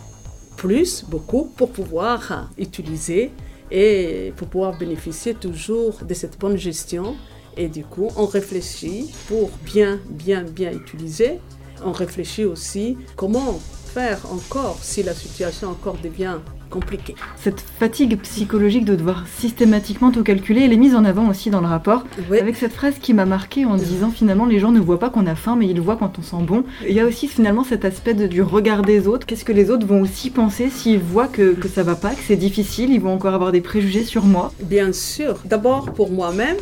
plus, 0.57 1.05
beaucoup, 1.09 1.45
pour 1.57 1.71
pouvoir 1.71 2.51
utiliser 2.59 3.31
et 3.71 4.33
pour 4.37 4.49
pouvoir 4.49 4.79
bénéficier 4.79 5.35
toujours 5.35 5.99
de 6.07 6.15
cette 6.15 6.39
bonne 6.39 6.57
gestion. 6.57 7.17
Et 7.57 7.69
du 7.69 7.85
coup, 7.85 8.09
on 8.17 8.27
réfléchit 8.27 9.13
pour 9.29 9.51
bien, 9.65 10.01
bien, 10.09 10.43
bien 10.43 10.73
utiliser. 10.73 11.39
On 11.85 11.93
réfléchit 11.93 12.45
aussi 12.45 12.97
comment 13.17 13.61
faire 13.95 14.19
encore 14.33 14.79
si 14.83 15.05
la 15.05 15.15
situation 15.15 15.69
encore 15.69 15.97
devient 16.03 16.39
compliquée. 16.69 17.15
Cette 17.37 17.61
fatigue 17.61 18.19
psychologique 18.23 18.85
de 18.85 18.97
devoir 18.97 19.25
systématiquement 19.39 20.11
tout 20.11 20.25
calculer, 20.25 20.63
elle 20.63 20.73
est 20.73 20.77
mise 20.77 20.97
en 20.97 21.05
avant 21.05 21.29
aussi 21.29 21.49
dans 21.49 21.61
le 21.61 21.69
rapport, 21.69 22.05
avec 22.29 22.57
cette 22.57 22.73
phrase 22.73 22.95
qui 23.01 23.15
m'a 23.15 23.25
marqué 23.25 23.65
en 23.65 23.77
disant 23.77 24.11
finalement 24.11 24.47
les 24.47 24.59
gens 24.59 24.73
ne 24.73 24.81
voient 24.81 24.99
pas 24.99 25.11
qu'on 25.11 25.27
a 25.27 25.37
faim 25.37 25.55
mais 25.57 25.69
ils 25.69 25.81
voient 25.81 25.95
quand 25.95 26.19
on 26.19 26.23
sent 26.23 26.45
bon. 26.45 26.65
Il 26.89 26.93
y 26.93 26.99
a 26.99 27.07
aussi 27.07 27.29
finalement 27.29 27.63
cet 27.63 27.85
aspect 27.85 28.15
du 28.15 28.43
regard 28.43 28.83
des 28.83 29.07
autres, 29.07 29.27
qu'est-ce 29.27 29.45
que 29.45 29.53
les 29.53 29.71
autres 29.71 29.87
vont 29.87 30.01
aussi 30.01 30.31
penser 30.31 30.71
s'ils 30.71 30.99
voient 30.99 31.29
que, 31.29 31.55
que 31.55 31.69
ça 31.69 31.85
va 31.85 31.95
pas, 31.95 32.17
que 32.17 32.23
c'est 32.27 32.35
difficile, 32.35 32.91
ils 32.93 33.01
vont 33.01 33.15
encore 33.15 33.35
avoir 33.35 33.53
des 33.53 33.61
préjugés 33.61 34.03
sur 34.03 34.25
moi? 34.25 34.53
Bien 34.61 34.93
sûr, 34.93 35.39
d'abord 35.45 35.93
pour 35.93 36.11
moi-même, 36.11 36.57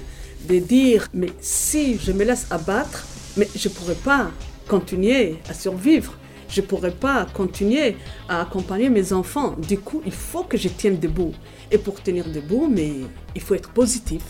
de 0.50 0.58
dire 0.58 1.06
mais 1.14 1.30
si 1.40 1.96
je 1.98 2.12
me 2.12 2.24
laisse 2.24 2.48
abattre, 2.50 3.06
mais 3.38 3.48
je 3.56 3.70
pourrais 3.70 3.94
pas 3.94 4.30
continuer 4.68 5.36
à 5.48 5.54
survivre 5.54 6.12
je 6.52 6.60
ne 6.60 6.66
pourrais 6.66 6.92
pas 6.92 7.26
continuer 7.32 7.96
à 8.28 8.42
accompagner 8.42 8.90
mes 8.90 9.12
enfants. 9.12 9.56
Du 9.56 9.78
coup, 9.78 10.02
il 10.04 10.12
faut 10.12 10.44
que 10.44 10.58
je 10.58 10.68
tienne 10.68 10.98
debout. 10.98 11.32
Et 11.70 11.78
pour 11.78 12.02
tenir 12.02 12.30
debout, 12.30 12.68
mais 12.70 12.92
il 13.34 13.40
faut 13.40 13.54
être 13.54 13.70
positif. 13.70 14.22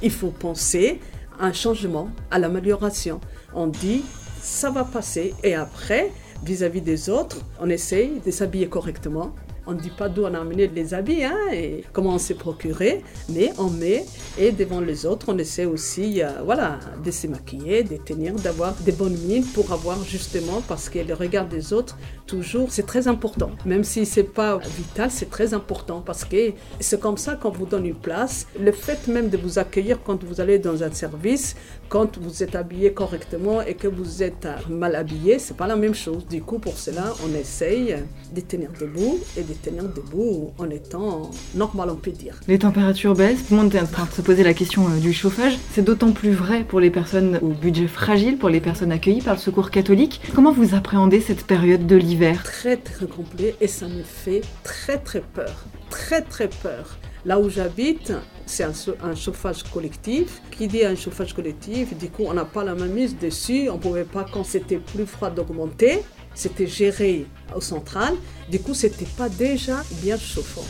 Il 0.00 0.12
faut 0.12 0.30
penser 0.30 1.00
à 1.40 1.46
un 1.46 1.52
changement, 1.52 2.10
à 2.30 2.38
l'amélioration. 2.38 3.20
On 3.52 3.66
dit, 3.66 4.02
ça 4.40 4.70
va 4.70 4.84
passer. 4.84 5.34
Et 5.42 5.54
après, 5.54 6.12
vis-à-vis 6.44 6.82
des 6.82 7.10
autres, 7.10 7.38
on 7.60 7.68
essaye 7.68 8.20
de 8.24 8.30
s'habiller 8.30 8.68
correctement, 8.68 9.34
on 9.66 9.72
ne 9.72 9.80
dit 9.80 9.90
pas 9.90 10.08
d'où 10.08 10.22
on 10.22 10.34
a 10.34 10.40
amené 10.40 10.68
les 10.68 10.94
habits 10.94 11.24
hein, 11.24 11.36
et 11.52 11.84
comment 11.92 12.14
on 12.14 12.18
s'est 12.18 12.34
procuré, 12.34 13.02
mais 13.28 13.52
on 13.58 13.70
met 13.70 14.06
et 14.38 14.52
devant 14.52 14.80
les 14.80 15.06
autres, 15.06 15.26
on 15.28 15.38
essaie 15.38 15.64
aussi 15.64 16.22
euh, 16.22 16.28
voilà, 16.44 16.78
de 17.04 17.10
se 17.10 17.26
maquiller, 17.26 17.82
de 17.82 17.96
tenir, 17.96 18.34
d'avoir 18.34 18.74
des 18.74 18.92
bonnes 18.92 19.16
mines 19.16 19.44
pour 19.54 19.72
avoir 19.72 20.02
justement, 20.04 20.62
parce 20.68 20.88
que 20.88 20.98
le 20.98 21.14
regard 21.14 21.46
des 21.46 21.72
autres, 21.72 21.96
toujours, 22.26 22.70
c'est 22.70 22.86
très 22.86 23.08
important. 23.08 23.50
Même 23.64 23.84
si 23.84 24.06
c'est 24.06 24.22
pas 24.22 24.58
vital, 24.58 25.10
c'est 25.10 25.30
très 25.30 25.54
important 25.54 26.02
parce 26.04 26.24
que 26.24 26.52
c'est 26.80 27.00
comme 27.00 27.16
ça 27.16 27.36
qu'on 27.36 27.50
vous 27.50 27.66
donne 27.66 27.86
une 27.86 27.94
place. 27.94 28.46
Le 28.58 28.72
fait 28.72 29.08
même 29.08 29.28
de 29.28 29.36
vous 29.36 29.58
accueillir 29.58 30.02
quand 30.04 30.22
vous 30.24 30.40
allez 30.40 30.58
dans 30.58 30.82
un 30.82 30.90
service, 30.92 31.56
quand 31.88 32.18
vous 32.18 32.42
êtes 32.42 32.54
habillé 32.54 32.92
correctement 32.92 33.62
et 33.62 33.74
que 33.74 33.88
vous 33.88 34.22
êtes 34.22 34.48
mal 34.68 34.96
habillé, 34.96 35.38
c'est 35.38 35.56
pas 35.56 35.66
la 35.66 35.76
même 35.76 35.94
chose. 35.94 36.26
Du 36.26 36.42
coup, 36.42 36.58
pour 36.58 36.76
cela, 36.76 37.14
on 37.24 37.34
essaye 37.34 37.96
de 38.34 38.40
tenir 38.40 38.70
debout 38.78 39.18
et 39.36 39.42
de 39.42 39.52
tenir 39.52 39.84
debout 39.84 40.52
en 40.58 40.68
étant 40.70 41.30
normal, 41.54 41.90
on 41.90 41.96
peut 41.96 42.10
dire. 42.10 42.40
Les 42.48 42.58
températures 42.58 43.14
baissent, 43.14 43.46
tout 43.46 43.54
le 43.54 43.62
monde 43.62 43.74
est 43.74 43.80
en 43.80 43.86
train 43.86 44.06
de 44.06 44.12
se 44.12 44.22
poser 44.22 44.42
la 44.42 44.54
question 44.54 44.86
euh, 44.88 44.98
du 44.98 45.12
chauffage. 45.12 45.58
C'est 45.72 45.82
d'autant 45.82 46.12
plus 46.12 46.32
vrai 46.32 46.64
pour 46.64 46.80
les 46.80 46.90
personnes 46.90 47.38
au 47.42 47.48
budget 47.48 47.86
fragile, 47.86 48.38
pour 48.38 48.48
les 48.48 48.60
personnes 48.60 48.92
accueillies 48.92 49.22
par 49.22 49.34
le 49.34 49.40
secours 49.40 49.70
catholique. 49.70 50.20
Comment 50.34 50.52
vous 50.52 50.74
appréhendez 50.74 51.20
cette 51.20 51.46
période 51.46 51.86
de 51.86 51.96
l'hiver? 51.96 52.42
Très 52.42 52.76
très 52.76 53.06
complet 53.06 53.54
et 53.60 53.68
ça 53.68 53.86
me 53.86 54.02
fait 54.02 54.42
très 54.64 54.98
très 54.98 55.20
peur. 55.20 55.64
Très 55.90 56.22
très 56.22 56.48
peur. 56.48 56.98
Là 57.24 57.40
où 57.40 57.48
j'habite, 57.48 58.12
c'est 58.46 58.64
un, 58.64 59.14
chauffage 59.14 59.64
collectif. 59.64 60.40
Qui 60.50 60.68
dit 60.68 60.84
un 60.84 60.94
chauffage 60.94 61.34
collectif, 61.34 61.96
du 61.98 62.08
coup, 62.08 62.24
on 62.26 62.34
n'a 62.34 62.44
pas 62.44 62.64
la 62.64 62.74
même 62.74 62.92
mise 62.92 63.18
dessus. 63.18 63.68
On 63.68 63.74
ne 63.74 63.80
pouvait 63.80 64.04
pas, 64.04 64.24
quand 64.32 64.44
c'était 64.44 64.78
plus 64.78 65.04
froid, 65.04 65.30
d'augmenter. 65.30 66.02
c'était 66.34 66.66
géré 66.66 67.26
au 67.54 67.60
central. 67.60 68.14
Du 68.50 68.60
coup, 68.60 68.74
c'était 68.74 69.06
pas 69.18 69.28
déjà 69.28 69.82
bien 70.02 70.16
chauffant. 70.16 70.64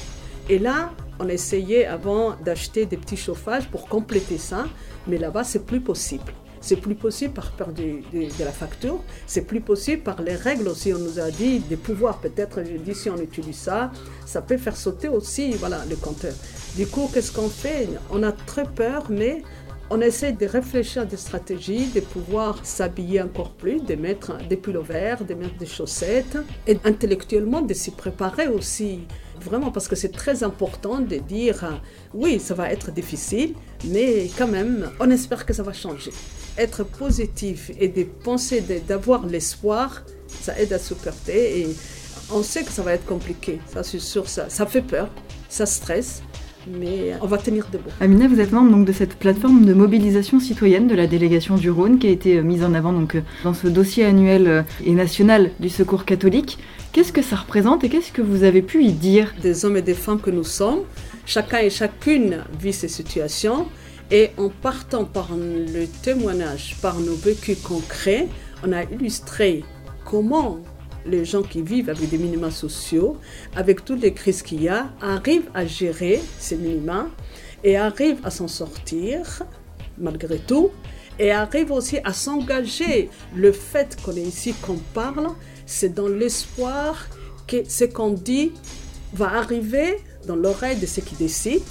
Et 0.48 0.58
là, 0.58 0.92
on 1.18 1.28
essayait 1.28 1.86
avant 1.86 2.36
d'acheter 2.44 2.86
des 2.86 2.96
petits 2.96 3.16
chauffages 3.16 3.68
pour 3.68 3.88
compléter 3.88 4.38
ça, 4.38 4.66
mais 5.06 5.18
là-bas, 5.18 5.44
c'est 5.44 5.64
plus 5.64 5.80
possible. 5.80 6.32
C'est 6.60 6.76
plus 6.76 6.94
possible 6.94 7.34
par 7.34 7.52
peur 7.52 7.68
de, 7.72 8.00
la 8.38 8.52
facture, 8.52 9.02
c'est 9.26 9.42
plus 9.42 9.60
possible 9.60 10.02
par 10.02 10.22
les 10.22 10.34
règles 10.34 10.68
aussi. 10.68 10.92
On 10.92 10.98
nous 10.98 11.18
a 11.18 11.30
dit 11.30 11.60
des 11.60 11.76
pouvoirs, 11.76 12.18
peut-être, 12.18 12.62
je 12.64 12.76
dis, 12.76 12.94
si 12.94 13.10
on 13.10 13.18
utilise 13.18 13.56
ça, 13.56 13.92
ça 14.24 14.42
peut 14.42 14.56
faire 14.56 14.76
sauter 14.76 15.08
aussi 15.08 15.52
voilà, 15.52 15.84
le 15.88 15.96
compteur. 15.96 16.34
Du 16.76 16.86
coup, 16.86 17.08
qu'est-ce 17.12 17.32
qu'on 17.32 17.48
fait? 17.48 17.88
On 18.10 18.22
a 18.22 18.32
très 18.32 18.64
peur, 18.64 19.06
mais 19.10 19.42
on 19.88 20.00
essaie 20.00 20.32
de 20.32 20.46
réfléchir 20.46 21.02
à 21.02 21.04
des 21.04 21.16
stratégies, 21.16 21.86
de 21.86 22.00
pouvoir 22.00 22.64
s'habiller 22.66 23.22
encore 23.22 23.52
plus, 23.52 23.80
de 23.80 23.94
mettre 23.94 24.36
des 24.48 24.56
pulls 24.56 24.78
verts, 24.78 25.24
de 25.24 25.34
mettre 25.34 25.56
des 25.58 25.66
chaussettes, 25.66 26.38
et 26.66 26.78
intellectuellement 26.84 27.62
de 27.62 27.72
s'y 27.72 27.92
préparer 27.92 28.48
aussi. 28.48 29.00
Vraiment, 29.40 29.70
parce 29.70 29.86
que 29.86 29.94
c'est 29.94 30.12
très 30.12 30.42
important 30.42 30.98
de 30.98 31.16
dire, 31.16 31.80
oui, 32.14 32.40
ça 32.40 32.54
va 32.54 32.72
être 32.72 32.90
difficile, 32.90 33.54
mais 33.84 34.28
quand 34.36 34.48
même, 34.48 34.90
on 34.98 35.08
espère 35.10 35.46
que 35.46 35.52
ça 35.52 35.62
va 35.62 35.72
changer. 35.72 36.10
Être 36.58 36.84
positif 36.84 37.70
et 37.78 37.88
de 37.88 38.04
penser, 38.04 38.62
d'avoir 38.88 39.26
l'espoir, 39.26 40.02
ça 40.40 40.58
aide 40.58 40.72
à 40.72 40.78
supporter 40.78 41.60
et 41.60 41.66
on 42.32 42.42
sait 42.42 42.64
que 42.64 42.72
ça 42.72 42.82
va 42.82 42.92
être 42.94 43.06
compliqué, 43.06 43.60
ça 43.72 43.82
c'est 43.82 44.00
sûr, 44.00 44.28
ça, 44.28 44.48
ça 44.48 44.66
fait 44.66 44.82
peur, 44.82 45.08
ça 45.48 45.66
stresse, 45.66 46.22
mais 46.66 47.12
on 47.20 47.26
va 47.26 47.38
tenir 47.38 47.66
debout. 47.70 47.90
Amina, 48.00 48.26
vous 48.26 48.40
êtes 48.40 48.52
membre 48.52 48.70
donc, 48.70 48.86
de 48.86 48.92
cette 48.92 49.14
plateforme 49.16 49.64
de 49.64 49.74
mobilisation 49.74 50.40
citoyenne 50.40 50.88
de 50.88 50.94
la 50.94 51.06
délégation 51.06 51.56
du 51.56 51.70
Rhône 51.70 51.98
qui 51.98 52.08
a 52.08 52.10
été 52.10 52.38
euh, 52.38 52.42
mise 52.42 52.64
en 52.64 52.74
avant 52.74 52.92
donc, 52.92 53.14
euh, 53.14 53.20
dans 53.44 53.54
ce 53.54 53.68
dossier 53.68 54.04
annuel 54.04 54.48
euh, 54.48 54.62
et 54.84 54.92
national 54.92 55.50
du 55.60 55.68
secours 55.68 56.04
catholique. 56.04 56.58
Qu'est-ce 56.92 57.12
que 57.12 57.22
ça 57.22 57.36
représente 57.36 57.84
et 57.84 57.88
qu'est-ce 57.88 58.12
que 58.12 58.22
vous 58.22 58.42
avez 58.42 58.62
pu 58.62 58.82
y 58.82 58.92
dire? 58.92 59.34
Des 59.42 59.64
hommes 59.64 59.76
et 59.76 59.82
des 59.82 59.94
femmes 59.94 60.20
que 60.20 60.30
nous 60.30 60.44
sommes, 60.44 60.80
chacun 61.26 61.58
et 61.58 61.70
chacune 61.70 62.42
vit 62.60 62.72
ces 62.72 62.88
situations 62.88 63.66
et 64.10 64.30
en 64.38 64.48
partant 64.48 65.04
par 65.04 65.30
le 65.34 65.86
témoignage, 66.02 66.76
par 66.80 66.98
nos 67.00 67.14
vécus 67.14 67.60
concrets, 67.60 68.28
on 68.64 68.72
a 68.72 68.84
illustré 68.84 69.64
comment 70.04 70.58
les 71.04 71.24
gens 71.24 71.42
qui 71.42 71.62
vivent 71.62 71.90
avec 71.90 72.08
des 72.08 72.18
minima 72.18 72.50
sociaux, 72.50 73.16
avec 73.54 73.84
toutes 73.84 74.02
les 74.02 74.12
crises 74.12 74.42
qu'il 74.42 74.62
y 74.62 74.68
a, 74.68 74.88
arrivent 75.00 75.50
à 75.54 75.66
gérer 75.66 76.20
ces 76.38 76.56
minima 76.56 77.08
et 77.64 77.76
arrivent 77.76 78.20
à 78.24 78.30
s'en 78.30 78.48
sortir 78.48 79.42
malgré 79.98 80.38
tout 80.38 80.70
et 81.18 81.30
arrivent 81.30 81.72
aussi 81.72 81.98
à 82.04 82.12
s'engager. 82.12 83.08
Le 83.34 83.52
fait 83.52 83.96
qu'on 84.02 84.16
est 84.16 84.22
ici, 84.22 84.54
qu'on 84.62 84.78
parle, 84.94 85.28
c'est 85.64 85.94
dans 85.94 86.08
l'espoir 86.08 87.06
que 87.46 87.68
ce 87.68 87.84
qu'on 87.84 88.10
dit 88.10 88.52
va 89.14 89.32
arriver 89.36 89.96
dans 90.26 90.36
l'oreille 90.36 90.76
de 90.76 90.86
ceux 90.86 91.02
qui 91.02 91.14
décident 91.14 91.64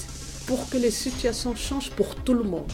pour 0.48 0.70
que 0.70 0.78
les 0.78 0.92
situations 0.92 1.56
changent 1.56 1.92
pour 1.92 2.16
tout 2.16 2.34
le 2.34 2.44
monde 2.44 2.72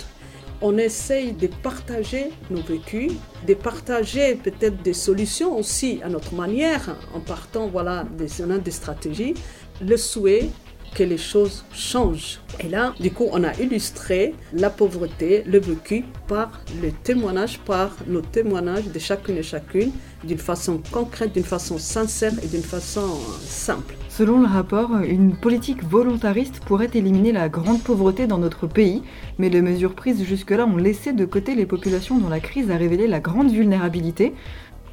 on 0.61 0.77
essaye 0.77 1.33
de 1.33 1.47
partager 1.47 2.29
nos 2.51 2.61
vécus, 2.61 3.11
de 3.47 3.53
partager 3.55 4.35
peut-être 4.35 4.81
des 4.83 4.93
solutions 4.93 5.57
aussi 5.57 5.99
à 6.03 6.09
notre 6.09 6.35
manière, 6.35 6.95
en 7.15 7.19
partant 7.19 7.67
voilà, 7.67 8.05
des, 8.17 8.27
des 8.59 8.71
stratégies. 8.71 9.33
Le 9.81 9.97
souhait 9.97 10.49
que 10.93 11.03
les 11.03 11.17
choses 11.17 11.63
changent. 11.74 12.39
Et 12.60 12.67
là, 12.67 12.93
du 13.00 13.12
coup, 13.12 13.27
on 13.31 13.43
a 13.43 13.53
illustré 13.60 14.36
la 14.53 14.69
pauvreté, 14.69 15.43
le 15.45 15.60
vécu, 15.60 16.03
par 16.27 16.62
le 16.81 16.91
témoignage, 16.91 17.60
par 17.60 17.95
nos 18.07 18.21
témoignages 18.21 18.88
de 18.88 19.00
chacune 19.00 19.38
et 19.38 19.43
chacune, 19.43 19.91
d'une 20.24 20.38
façon 20.38 20.81
concrète, 20.91 21.33
d'une 21.33 21.43
façon 21.43 21.77
sincère 21.77 22.33
et 22.43 22.48
d'une 22.48 22.62
façon 22.62 23.07
simple. 23.41 23.95
Selon 24.10 24.41
le 24.41 24.48
rapport, 24.48 24.98
une 24.98 25.36
politique 25.36 25.83
volontariste 25.83 26.60
pourrait 26.65 26.91
éliminer 26.93 27.31
la 27.31 27.50
grande 27.50 27.81
pauvreté 27.81 28.27
dans 28.27 28.38
notre 28.38 28.67
pays, 28.67 29.01
mais 29.39 29.50
les 29.50 29.62
mesures 29.62 29.95
prises 29.95 30.24
jusque-là 30.24 30.65
ont 30.65 30.77
laissé 30.77 31.13
de 31.13 31.25
côté 31.25 31.55
les 31.55 31.65
populations 31.65 32.17
dont 32.17 32.29
la 32.29 32.41
crise 32.41 32.69
a 32.69 32.77
révélé 32.77 33.07
la 33.07 33.19
grande 33.19 33.51
vulnérabilité. 33.51 34.33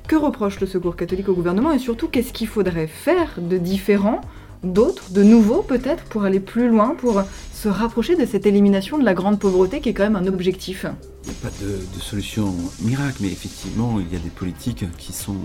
Que 0.07 0.17
reproche 0.17 0.61
le 0.61 0.67
Secours 0.67 0.97
catholique 0.97 1.29
au 1.29 1.35
gouvernement 1.35 1.73
et 1.73 1.79
surtout 1.79 2.09
qu'est-ce 2.09 2.33
qu'il 2.33 2.47
faudrait 2.47 2.87
faire 2.87 3.35
de 3.39 3.59
différent 3.59 4.23
d'autres, 4.63 5.13
de 5.13 5.23
nouveaux 5.23 5.63
peut-être, 5.63 6.05
pour 6.05 6.25
aller 6.25 6.41
plus 6.41 6.69
loin, 6.69 6.95
pour 6.97 7.23
se 7.53 7.69
rapprocher 7.69 8.17
de 8.17 8.25
cette 8.27 8.47
élimination 8.47 8.99
de 8.99 9.05
la 9.05 9.15
grande 9.15 9.39
pauvreté 9.39 9.81
qui 9.81 9.89
est 9.89 9.95
quand 9.95 10.05
même 10.05 10.17
un 10.17 10.27
objectif 10.27 10.87
Il 11.25 11.31
n'y 11.31 11.37
a 11.37 11.43
pas 11.43 11.55
de, 11.61 12.01
solution 12.01 12.55
miracle, 12.81 13.19
mais 13.21 13.29
effectivement, 13.29 13.99
il 14.01 14.13
y 14.13 14.17
a 14.17 14.23
des 14.23 14.31
politiques 14.31 14.85
qui 14.97 15.13
sont 15.13 15.37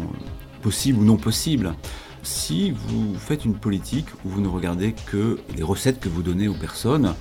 possibles 0.62 1.00
ou 1.00 1.04
non 1.04 1.18
possibles. 1.18 1.74
Si 2.22 2.72
vous 2.72 3.16
faites 3.18 3.44
une 3.44 3.56
politique 3.56 4.08
où 4.24 4.30
vous 4.30 4.42
ne 4.42 4.48
regardez 4.48 4.96
que 5.08 5.40
les 5.58 5.64
recettes 5.64 6.00
que 6.00 6.08
vous 6.08 6.22
donnez 6.22 6.48
aux 6.48 6.54
personnes, 6.54 7.14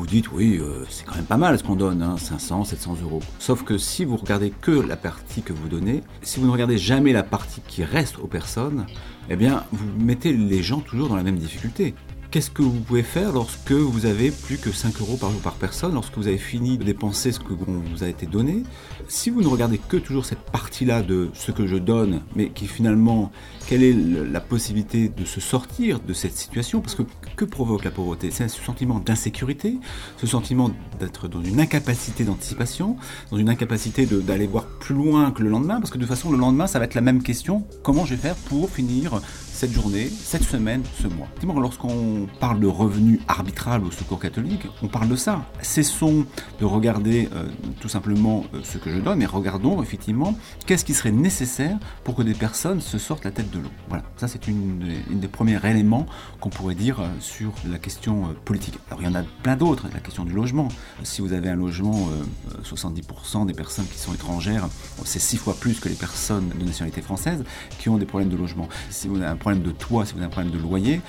vous 0.00 0.06
dites 0.06 0.32
oui, 0.32 0.58
euh, 0.58 0.86
c'est 0.88 1.04
quand 1.04 1.16
même 1.16 1.26
pas 1.26 1.36
mal 1.36 1.58
ce 1.58 1.62
qu'on 1.62 1.76
donne, 1.76 2.16
500, 2.16 2.62
hein, 2.62 2.64
700 2.64 2.96
euros. 3.02 3.20
Sauf 3.38 3.64
que 3.64 3.76
si 3.76 4.06
vous 4.06 4.16
regardez 4.16 4.48
que 4.48 4.70
la 4.70 4.96
partie 4.96 5.42
que 5.42 5.52
vous 5.52 5.68
donnez, 5.68 6.02
si 6.22 6.40
vous 6.40 6.46
ne 6.46 6.50
regardez 6.50 6.78
jamais 6.78 7.12
la 7.12 7.22
partie 7.22 7.60
qui 7.68 7.84
reste 7.84 8.18
aux 8.18 8.26
personnes, 8.26 8.86
eh 9.28 9.36
bien, 9.36 9.64
vous 9.72 9.84
mettez 10.02 10.32
les 10.32 10.62
gens 10.62 10.80
toujours 10.80 11.10
dans 11.10 11.16
la 11.16 11.22
même 11.22 11.36
difficulté. 11.36 11.94
Qu'est-ce 12.30 12.52
que 12.52 12.62
vous 12.62 12.78
pouvez 12.78 13.02
faire 13.02 13.32
lorsque 13.32 13.72
vous 13.72 14.06
avez 14.06 14.30
plus 14.30 14.56
que 14.56 14.70
5 14.70 15.00
euros 15.00 15.16
par 15.16 15.32
jour 15.32 15.40
par 15.40 15.54
personne, 15.54 15.94
lorsque 15.94 16.16
vous 16.16 16.28
avez 16.28 16.38
fini 16.38 16.78
de 16.78 16.84
dépenser 16.84 17.32
ce 17.32 17.40
que 17.40 17.52
vous 17.52 18.04
a 18.04 18.06
été 18.06 18.26
donné 18.26 18.62
Si 19.08 19.30
vous 19.30 19.42
ne 19.42 19.48
regardez 19.48 19.78
que 19.78 19.96
toujours 19.96 20.24
cette 20.24 20.38
partie-là 20.38 21.02
de 21.02 21.30
ce 21.34 21.50
que 21.50 21.66
je 21.66 21.74
donne, 21.74 22.20
mais 22.36 22.50
qui 22.50 22.68
finalement, 22.68 23.32
quelle 23.66 23.82
est 23.82 23.92
la 23.92 24.40
possibilité 24.40 25.08
de 25.08 25.24
se 25.24 25.40
sortir 25.40 25.98
de 25.98 26.12
cette 26.12 26.36
situation? 26.36 26.80
Parce 26.80 26.94
que 26.94 27.02
que 27.34 27.44
provoque 27.44 27.82
la 27.82 27.90
pauvreté? 27.90 28.30
C'est 28.30 28.46
ce 28.46 28.62
sentiment 28.62 29.00
d'insécurité, 29.00 29.80
ce 30.16 30.28
sentiment 30.28 30.70
d'être 31.00 31.26
dans 31.26 31.42
une 31.42 31.58
incapacité 31.58 32.22
d'anticipation, 32.22 32.96
dans 33.32 33.38
une 33.38 33.48
incapacité 33.48 34.06
d'aller 34.06 34.46
voir 34.46 34.66
plus 34.66 34.94
loin 34.94 35.32
que 35.32 35.42
le 35.42 35.48
lendemain, 35.48 35.80
parce 35.80 35.90
que 35.90 35.98
de 35.98 36.04
toute 36.04 36.14
façon, 36.14 36.30
le 36.30 36.38
lendemain, 36.38 36.68
ça 36.68 36.78
va 36.78 36.84
être 36.84 36.94
la 36.94 37.00
même 37.00 37.24
question. 37.24 37.64
Comment 37.82 38.04
je 38.04 38.14
vais 38.14 38.20
faire 38.20 38.36
pour 38.36 38.70
finir 38.70 39.20
cette 39.60 39.72
journée, 39.72 40.08
cette 40.08 40.44
semaine, 40.44 40.82
ce 41.02 41.06
mois. 41.06 41.28
Lorsqu'on 41.60 42.26
parle 42.40 42.60
de 42.60 42.66
revenus 42.66 43.20
arbitral 43.28 43.84
au 43.84 43.90
secours 43.90 44.18
catholique, 44.18 44.66
on 44.82 44.88
parle 44.88 45.08
de 45.08 45.16
ça. 45.16 45.44
Cessons 45.60 46.24
de 46.60 46.64
regarder 46.64 47.28
euh, 47.34 47.46
tout 47.78 47.90
simplement 47.90 48.46
euh, 48.54 48.60
ce 48.64 48.78
que 48.78 48.90
je 48.90 48.98
donne, 49.00 49.18
mais 49.18 49.26
regardons 49.26 49.82
effectivement 49.82 50.34
qu'est-ce 50.64 50.86
qui 50.86 50.94
serait 50.94 51.12
nécessaire 51.12 51.76
pour 52.04 52.14
que 52.14 52.22
des 52.22 52.32
personnes 52.32 52.80
se 52.80 52.96
sortent 52.96 53.26
la 53.26 53.32
tête 53.32 53.50
de 53.50 53.58
l'eau. 53.58 53.68
Voilà, 53.90 54.04
ça 54.16 54.28
c'est 54.28 54.48
une, 54.48 54.94
des 55.10 55.28
premiers 55.28 55.62
éléments 55.62 56.06
qu'on 56.40 56.48
pourrait 56.48 56.74
dire 56.74 57.00
euh, 57.00 57.08
sur 57.20 57.52
la 57.70 57.76
question 57.76 58.34
politique. 58.46 58.78
Alors 58.88 59.02
il 59.02 59.08
y 59.08 59.10
en 59.10 59.14
a 59.14 59.24
plein 59.42 59.56
d'autres, 59.56 59.88
la 59.92 60.00
question 60.00 60.24
du 60.24 60.32
logement. 60.32 60.68
Si 61.02 61.20
vous 61.20 61.34
avez 61.34 61.50
un 61.50 61.56
logement, 61.56 62.08
70% 62.64 63.44
des 63.44 63.52
personnes 63.52 63.86
qui 63.86 63.98
sont 63.98 64.14
étrangères, 64.14 64.68
c'est 65.04 65.18
six 65.18 65.36
fois 65.36 65.54
plus 65.54 65.80
que 65.80 65.90
les 65.90 65.94
personnes 65.94 66.48
de 66.58 66.64
nationalité 66.64 67.02
française 67.02 67.44
qui 67.78 67.90
ont 67.90 67.98
des 67.98 68.06
problèmes 68.06 68.30
de 68.30 68.36
logement. 68.38 68.66
Si 68.88 69.06
vous 69.06 69.16
avez 69.16 69.26
un 69.26 69.36
problème 69.36 69.49
de 69.58 69.70
toit, 69.70 70.06
si 70.06 70.12
vous 70.12 70.18
avez 70.18 70.26
un 70.26 70.30
problème 70.30 70.52
de 70.52 70.58
loyer, 70.58 71.00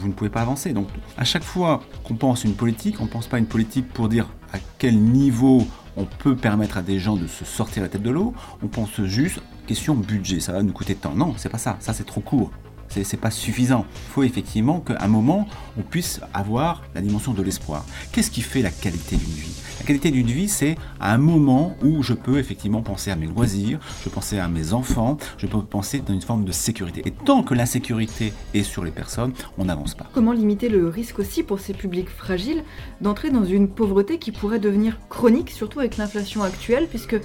vous 0.00 0.08
ne 0.08 0.12
pouvez 0.12 0.30
pas 0.30 0.42
avancer. 0.42 0.72
Donc 0.72 0.88
à 1.16 1.24
chaque 1.24 1.42
fois 1.42 1.82
qu'on 2.04 2.14
pense 2.14 2.44
une 2.44 2.54
politique, 2.54 3.00
on 3.00 3.04
ne 3.04 3.08
pense 3.08 3.26
pas 3.26 3.38
une 3.38 3.46
politique 3.46 3.88
pour 3.88 4.08
dire 4.08 4.28
à 4.52 4.58
quel 4.78 4.98
niveau 4.98 5.66
on 5.96 6.04
peut 6.04 6.36
permettre 6.36 6.78
à 6.78 6.82
des 6.82 6.98
gens 6.98 7.16
de 7.16 7.26
se 7.26 7.44
sortir 7.44 7.82
la 7.82 7.88
tête 7.88 8.02
de 8.02 8.10
l'eau, 8.10 8.32
on 8.62 8.68
pense 8.68 9.02
juste 9.02 9.40
question 9.66 9.94
budget, 9.94 10.40
ça 10.40 10.52
va 10.52 10.62
nous 10.62 10.72
coûter 10.72 10.94
tant. 10.94 11.14
Non, 11.14 11.34
c'est 11.36 11.48
pas 11.48 11.58
ça, 11.58 11.76
ça 11.80 11.92
c'est 11.92 12.04
trop 12.04 12.20
court 12.20 12.50
c'est 12.88 13.16
pas 13.16 13.30
suffisant. 13.30 13.86
Il 14.08 14.12
faut 14.12 14.22
effectivement 14.22 14.80
qu'à 14.80 14.98
un 15.00 15.08
moment, 15.08 15.46
on 15.78 15.82
puisse 15.82 16.20
avoir 16.34 16.82
la 16.94 17.00
dimension 17.00 17.32
de 17.32 17.42
l'espoir. 17.42 17.84
Qu'est-ce 18.12 18.30
qui 18.30 18.42
fait 18.42 18.62
la 18.62 18.70
qualité 18.70 19.16
d'une 19.16 19.26
vie? 19.26 19.54
La 19.80 19.86
qualité 19.86 20.10
d'une 20.10 20.26
vie, 20.26 20.48
c'est 20.48 20.76
à 21.00 21.14
un 21.14 21.18
moment 21.18 21.76
où 21.82 22.02
je 22.02 22.12
peux 22.12 22.38
effectivement 22.38 22.82
penser 22.82 23.10
à 23.10 23.16
mes 23.16 23.26
loisirs, 23.26 23.78
je 24.00 24.04
peux 24.04 24.10
penser 24.10 24.38
à 24.38 24.48
mes 24.48 24.72
enfants, 24.72 25.16
je 25.36 25.46
peux 25.46 25.62
penser 25.62 26.00
dans 26.00 26.12
une 26.12 26.22
forme 26.22 26.44
de 26.44 26.52
sécurité. 26.52 27.02
Et 27.04 27.12
tant 27.12 27.42
que 27.42 27.54
l'insécurité 27.54 28.32
est 28.54 28.64
sur 28.64 28.84
les 28.84 28.90
personnes, 28.90 29.32
on 29.56 29.66
n'avance 29.66 29.94
pas. 29.94 30.06
Comment 30.12 30.32
limiter 30.32 30.68
le 30.68 30.88
risque 30.88 31.18
aussi 31.20 31.42
pour 31.42 31.60
ces 31.60 31.74
publics 31.74 32.08
fragiles 32.08 32.64
d'entrer 33.00 33.30
dans 33.30 33.44
une 33.44 33.68
pauvreté 33.68 34.18
qui 34.18 34.32
pourrait 34.32 34.58
devenir 34.58 34.98
chronique, 35.08 35.50
surtout 35.50 35.78
avec 35.78 35.96
l'inflation 35.96 36.42
actuelle, 36.42 36.88
puisque 36.88 37.16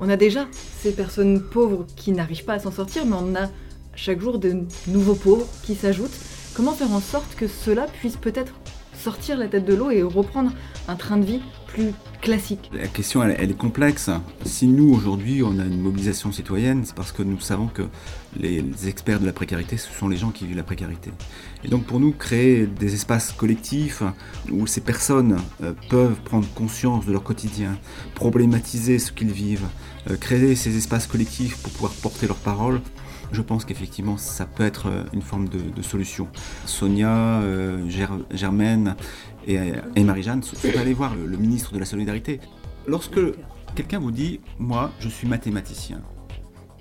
on 0.00 0.08
a 0.08 0.16
déjà 0.16 0.46
ces 0.80 0.92
personnes 0.92 1.42
pauvres 1.42 1.84
qui 1.96 2.12
n'arrivent 2.12 2.44
pas 2.44 2.54
à 2.54 2.58
s'en 2.58 2.70
sortir, 2.70 3.04
mais 3.04 3.16
on 3.18 3.34
a 3.34 3.48
chaque 3.98 4.20
jour 4.20 4.38
de 4.38 4.62
nouveaux 4.86 5.16
pauvres 5.16 5.46
qui 5.64 5.74
s'ajoutent. 5.74 6.16
Comment 6.54 6.72
faire 6.72 6.92
en 6.92 7.00
sorte 7.00 7.34
que 7.34 7.48
cela 7.48 7.86
puisse 7.86 8.16
peut-être 8.16 8.54
sortir 8.96 9.36
la 9.36 9.48
tête 9.48 9.64
de 9.64 9.74
l'eau 9.74 9.90
et 9.90 10.02
reprendre 10.02 10.52
un 10.86 10.94
train 10.94 11.16
de 11.16 11.24
vie 11.24 11.40
plus 11.66 11.92
classique? 12.20 12.70
La 12.72 12.86
question, 12.86 13.22
elle, 13.24 13.50
est 13.50 13.56
complexe. 13.56 14.10
Si 14.44 14.68
nous, 14.68 14.94
aujourd'hui, 14.94 15.42
on 15.42 15.58
a 15.58 15.64
une 15.64 15.80
mobilisation 15.80 16.30
citoyenne, 16.30 16.84
c'est 16.84 16.94
parce 16.94 17.10
que 17.10 17.22
nous 17.22 17.40
savons 17.40 17.66
que 17.66 17.82
les, 18.38 18.64
experts 18.86 19.18
de 19.18 19.26
la 19.26 19.32
précarité, 19.32 19.76
ce 19.76 19.92
sont 19.92 20.08
les 20.08 20.16
gens 20.16 20.30
qui 20.30 20.46
vivent 20.46 20.56
la 20.56 20.62
précarité. 20.62 21.10
Et 21.64 21.68
donc 21.68 21.84
pour 21.84 21.98
nous, 21.98 22.12
créer 22.12 22.66
des 22.66 22.94
espaces 22.94 23.32
collectifs 23.32 24.04
où 24.50 24.68
ces 24.68 24.80
personnes 24.80 25.38
euh, 25.62 25.72
peuvent 25.90 26.20
prendre 26.24 26.46
conscience 26.54 27.04
de 27.04 27.12
leur 27.12 27.24
quotidien, 27.24 27.76
problématiser 28.14 29.00
ce 29.00 29.10
qu'ils 29.10 29.32
vivent, 29.32 29.66
euh, 30.08 30.16
créer 30.16 30.54
ces 30.54 30.76
espaces 30.76 31.08
collectifs 31.08 31.56
pour 31.58 31.72
pouvoir 31.72 31.92
porter 31.94 32.28
leur 32.28 32.36
parole, 32.36 32.80
je 33.32 33.42
pense 33.42 33.64
qu'effectivement 33.64 34.16
ça 34.16 34.46
peut 34.46 34.64
être 34.64 34.86
euh, 34.86 35.04
une 35.12 35.22
forme 35.22 35.48
de, 35.48 35.82
solution. 35.82 36.28
Sonia, 36.66 37.40
Germaine 38.30 38.96
et, 39.46 40.04
Marie-Jeanne 40.04 40.42
sont 40.42 40.56
allées 40.78 40.94
voir 40.94 41.14
le, 41.14 41.36
ministre 41.36 41.72
de 41.72 41.78
la 41.78 41.84
Solidarité. 41.84 42.40
Lorsque 42.86 43.20
quelqu'un 43.74 43.98
vous 43.98 44.10
dit, 44.10 44.40
moi 44.58 44.92
je 45.00 45.08
suis 45.08 45.26
mathématicien, 45.26 46.02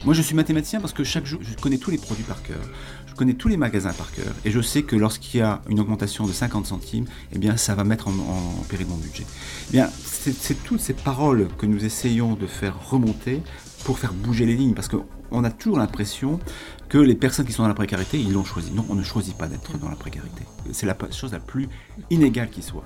moi, 0.06 0.14
je 0.14 0.22
suis 0.22 0.36
mathématicien 0.36 0.80
parce 0.80 0.94
que 0.94 1.04
chaque 1.04 1.26
jour, 1.26 1.40
je 1.42 1.56
connais 1.56 1.78
tous 1.78 1.90
les 1.90 1.98
produits 1.98 2.24
par 2.24 2.44
cœur, 2.44 2.60
je 3.08 3.16
connais 3.16 3.34
tous 3.34 3.48
les 3.48 3.58
magasins 3.58 3.94
par 3.94 4.12
cœur, 4.12 4.32
et 4.46 4.52
je 4.52 4.62
sais 4.62 4.84
que 4.84 4.96
lorsqu'il 4.96 5.40
y 5.40 5.44
a 5.44 5.62
une 5.70 5.80
augmentation 5.80 6.28
de 6.28 6.32
50 6.32 6.68
centimes, 6.68 7.06
eh 7.34 7.40
bien, 7.40 7.58
ça 7.58 7.74
va 7.74 7.84
mettre 7.84 8.08
en, 8.08 8.12
en 8.12 8.64
péril 8.70 8.88
mon 8.88 8.98
budget. 8.98 9.26
Eh 9.70 9.72
bien, 9.72 9.90
c'est 9.90 10.64
toutes 10.64 10.82
ces 10.82 10.94
paroles 10.94 11.48
que 11.58 11.66
nous 11.66 11.84
essayons 11.84 12.36
de 12.36 12.46
faire 12.46 12.76
remonter 12.90 13.42
pour 13.86 13.98
faire 13.98 14.14
bouger 14.14 14.46
les 14.46 14.56
lignes, 14.56 14.76
parce 14.76 14.88
qu'on 15.30 15.44
a 15.44 15.52
toujours 15.52 15.78
l'impression 15.78 16.40
que 16.90 16.98
les 16.98 17.16
personnes 17.16 17.46
qui 17.46 17.54
sont 17.54 17.64
dans 17.64 17.68
la 17.68 17.74
précarité, 17.74 18.20
ils 18.20 18.32
l'ont 18.32 18.46
choisi. 18.46 18.72
Non, 18.72 18.86
on 18.90 18.96
ne 18.96 19.04
choisit 19.04 19.38
pas 19.38 19.48
d'être 19.48 19.78
dans 19.78 19.90
la 19.90 19.96
précarité. 19.96 20.44
C'est 20.72 20.86
la 20.86 20.96
chose 21.12 21.32
la 21.32 21.40
plus 21.40 21.68
inégale 22.10 22.50
qui 22.50 22.62
soit. 22.62 22.86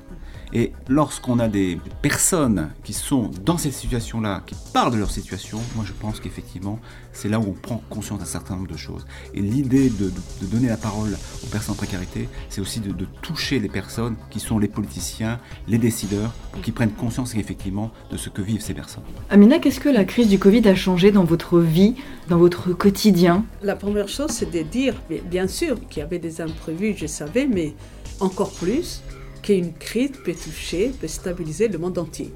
Et 0.54 0.74
lorsqu'on 0.90 1.40
a 1.40 1.48
des 1.48 1.80
personnes 2.02 2.72
qui 2.84 2.94
sont 2.94 3.30
dans 3.46 3.58
cette 3.58 3.74
situation-là, 3.74 4.44
qui 4.46 4.56
parlent 4.74 4.92
de 4.92 4.98
leur 4.98 5.10
situation, 5.10 5.60
moi 5.76 5.86
je 5.88 5.94
pense 5.94 6.20
qu'effectivement, 6.20 6.80
c'est 7.14 7.30
là 7.30 7.40
où 7.40 7.44
on 7.48 7.54
prend 7.54 7.82
conscience 7.90 8.20
d'un 8.20 8.26
certain 8.26 8.56
nombre 8.56 8.68
de 8.68 8.78
choses. 8.78 9.06
Et 9.34 9.42
l'idée 9.42 9.90
de, 9.90 10.12
donner 10.52 10.68
la 10.68 10.78
parole 10.78 11.18
aux 11.44 11.48
personnes 11.48 11.74
en 11.74 11.78
précarité, 11.78 12.28
c'est 12.50 12.60
aussi 12.60 12.80
de, 12.82 12.92
toucher 13.22 13.60
les 13.60 13.70
personnes 13.70 14.16
qui 14.30 14.40
sont 14.40 14.60
les 14.60 14.68
politiciens, 14.68 15.40
les 15.68 15.78
décideurs, 15.78 16.34
pour 16.52 16.62
qu'ils 16.62 16.74
prennent 16.74 16.92
conscience 16.92 17.36
effectivement 17.36 17.92
de 18.12 18.18
ce 18.18 18.30
que 18.30 18.42
vivent 18.42 18.62
ces 18.62 18.74
personnes. 18.74 19.04
Amina, 19.30 19.60
qu'est-ce 19.60 19.80
que 19.80 19.90
la 19.90 20.04
crise 20.04 20.28
du 20.28 20.40
Covid 20.40 20.68
a 20.68 20.76
changé 20.76 21.12
dans 21.12 21.24
votre 21.24 21.60
vie, 21.60 21.96
dans 22.28 22.38
votre 22.38 22.74
quotidien? 22.74 23.46
La 23.62 23.76
première 23.92 24.08
chose, 24.08 24.32
c'est 24.32 24.50
de 24.50 24.62
dire, 24.62 24.96
bien 25.26 25.50
sûr 25.50 25.76
qu'il 25.90 26.00
y 26.00 26.02
avait 26.02 26.18
des 26.18 26.40
imprévus, 26.40 26.96
je 26.96 27.08
savais, 27.08 27.46
mais 27.46 27.74
encore 28.22 28.52
plus, 28.52 29.02
qu'une 29.42 29.74
crise 29.74 30.12
peut 30.24 30.34
toucher, 30.34 30.94
peut 30.98 31.10
stabiliser 31.10 31.68
le 31.68 31.78
monde 31.78 31.98
entier. 31.98 32.34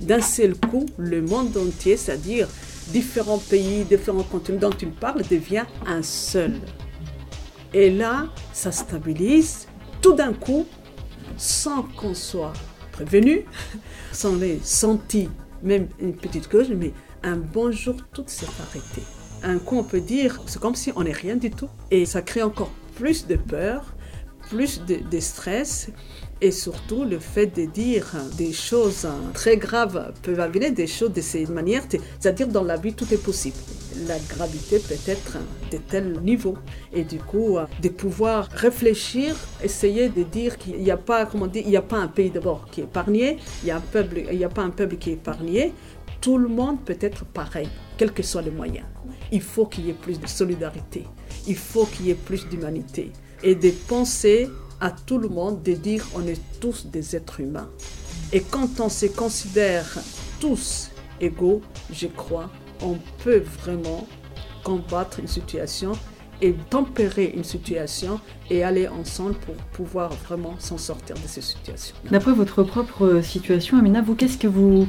D'un 0.00 0.22
seul 0.22 0.54
coup, 0.56 0.86
le 0.96 1.20
monde 1.20 1.54
entier, 1.58 1.98
c'est-à-dire 1.98 2.48
différents 2.88 3.36
pays, 3.36 3.84
différents 3.84 4.22
continents 4.22 4.70
dont 4.70 4.70
tu 4.70 4.86
parles, 4.86 5.20
devient 5.30 5.66
un 5.86 6.02
seul. 6.02 6.54
Et 7.74 7.90
là, 7.90 8.28
ça 8.54 8.72
stabilise 8.72 9.66
tout 10.00 10.14
d'un 10.14 10.32
coup, 10.32 10.66
sans 11.36 11.82
qu'on 11.82 12.14
soit 12.14 12.54
prévenu, 12.90 13.44
sans 14.12 14.36
les 14.36 14.60
senti, 14.62 15.28
même 15.62 15.88
une 16.00 16.16
petite 16.16 16.48
cause, 16.48 16.70
mais 16.70 16.94
un 17.22 17.36
bonjour, 17.36 17.96
tout 18.14 18.24
s'est 18.26 18.46
arrêté. 18.66 19.02
Un 19.44 19.58
coup, 19.58 19.78
on 19.78 19.84
peut 19.84 20.00
dire, 20.00 20.40
c'est 20.46 20.58
comme 20.58 20.74
si 20.74 20.90
on 20.96 21.02
n'est 21.02 21.12
rien 21.12 21.36
du 21.36 21.50
tout. 21.50 21.68
Et 21.90 22.06
ça 22.06 22.22
crée 22.22 22.42
encore 22.42 22.70
plus 22.96 23.26
de 23.26 23.36
peur, 23.36 23.94
plus 24.48 24.80
de, 24.86 25.20
stress 25.20 25.88
et 26.40 26.50
surtout 26.50 27.04
le 27.04 27.18
fait 27.18 27.46
de 27.46 27.64
dire 27.64 28.06
des 28.36 28.52
choses 28.52 29.06
très 29.32 29.56
graves 29.56 30.12
peuvent 30.22 30.40
arriver 30.40 30.70
des 30.70 30.86
choses 30.86 31.12
de 31.12 31.20
cette 31.20 31.48
manière, 31.48 31.82
c'est-à-dire 32.20 32.48
dans 32.48 32.62
la 32.62 32.76
vie 32.76 32.92
tout 32.92 33.12
est 33.12 33.22
possible. 33.22 33.56
La 34.06 34.18
gravité 34.18 34.78
peut 34.80 34.96
être 35.06 35.38
de 35.70 35.78
tel 35.78 36.20
niveau 36.20 36.56
et 36.92 37.04
du 37.04 37.18
coup 37.18 37.58
de 37.82 37.88
pouvoir 37.88 38.48
réfléchir, 38.50 39.36
essayer 39.62 40.08
de 40.08 40.22
dire 40.24 40.58
qu'il 40.58 40.78
n'y 40.78 40.90
a 40.90 40.96
pas, 40.96 41.26
comment 41.26 41.46
dire, 41.46 41.62
il 41.64 41.70
n'y 41.70 41.76
a 41.76 41.82
pas 41.82 41.98
un 41.98 42.08
pays 42.08 42.30
d'abord 42.30 42.66
qui 42.70 42.80
est 42.80 42.84
épargné, 42.84 43.38
il 43.62 43.68
y 43.68 43.70
a 43.70 43.80
n'y 44.32 44.44
a 44.44 44.48
pas 44.48 44.62
un 44.62 44.70
peuple 44.70 44.96
qui 44.96 45.10
est 45.10 45.14
épargné. 45.14 45.72
Tout 46.24 46.38
le 46.38 46.48
monde 46.48 46.82
peut 46.86 46.96
être 47.02 47.26
pareil, 47.26 47.68
quels 47.98 48.14
que 48.14 48.22
soient 48.22 48.40
les 48.40 48.50
moyens. 48.50 48.86
Il 49.30 49.42
faut 49.42 49.66
qu'il 49.66 49.84
y 49.84 49.90
ait 49.90 49.92
plus 49.92 50.18
de 50.18 50.26
solidarité, 50.26 51.04
il 51.46 51.54
faut 51.54 51.84
qu'il 51.84 52.06
y 52.06 52.10
ait 52.12 52.14
plus 52.14 52.48
d'humanité 52.48 53.12
et 53.42 53.54
de 53.54 53.68
penser 53.68 54.48
à 54.80 54.90
tout 54.90 55.18
le 55.18 55.28
monde, 55.28 55.62
de 55.62 55.74
dire 55.74 56.06
on 56.14 56.26
est 56.26 56.40
tous 56.60 56.86
des 56.86 57.14
êtres 57.14 57.40
humains. 57.40 57.68
Et 58.32 58.40
quand 58.40 58.80
on 58.80 58.88
se 58.88 59.04
considère 59.04 59.84
tous 60.40 60.90
égaux, 61.20 61.60
je 61.92 62.06
crois, 62.06 62.48
on 62.80 62.96
peut 63.22 63.42
vraiment 63.62 64.06
combattre 64.62 65.20
une 65.20 65.28
situation 65.28 65.92
et 66.40 66.54
tempérer 66.70 67.34
une 67.36 67.44
situation 67.44 68.18
et 68.48 68.64
aller 68.64 68.88
ensemble 68.88 69.34
pour 69.34 69.56
pouvoir 69.74 70.10
vraiment 70.26 70.54
s'en 70.58 70.78
sortir 70.78 71.16
de 71.16 71.28
ces 71.28 71.42
situations. 71.42 71.94
D'après 72.10 72.32
votre 72.32 72.62
propre 72.62 73.20
situation, 73.22 73.76
Amina, 73.76 74.00
vous, 74.00 74.14
qu'est-ce 74.14 74.38
que 74.38 74.48
vous 74.48 74.88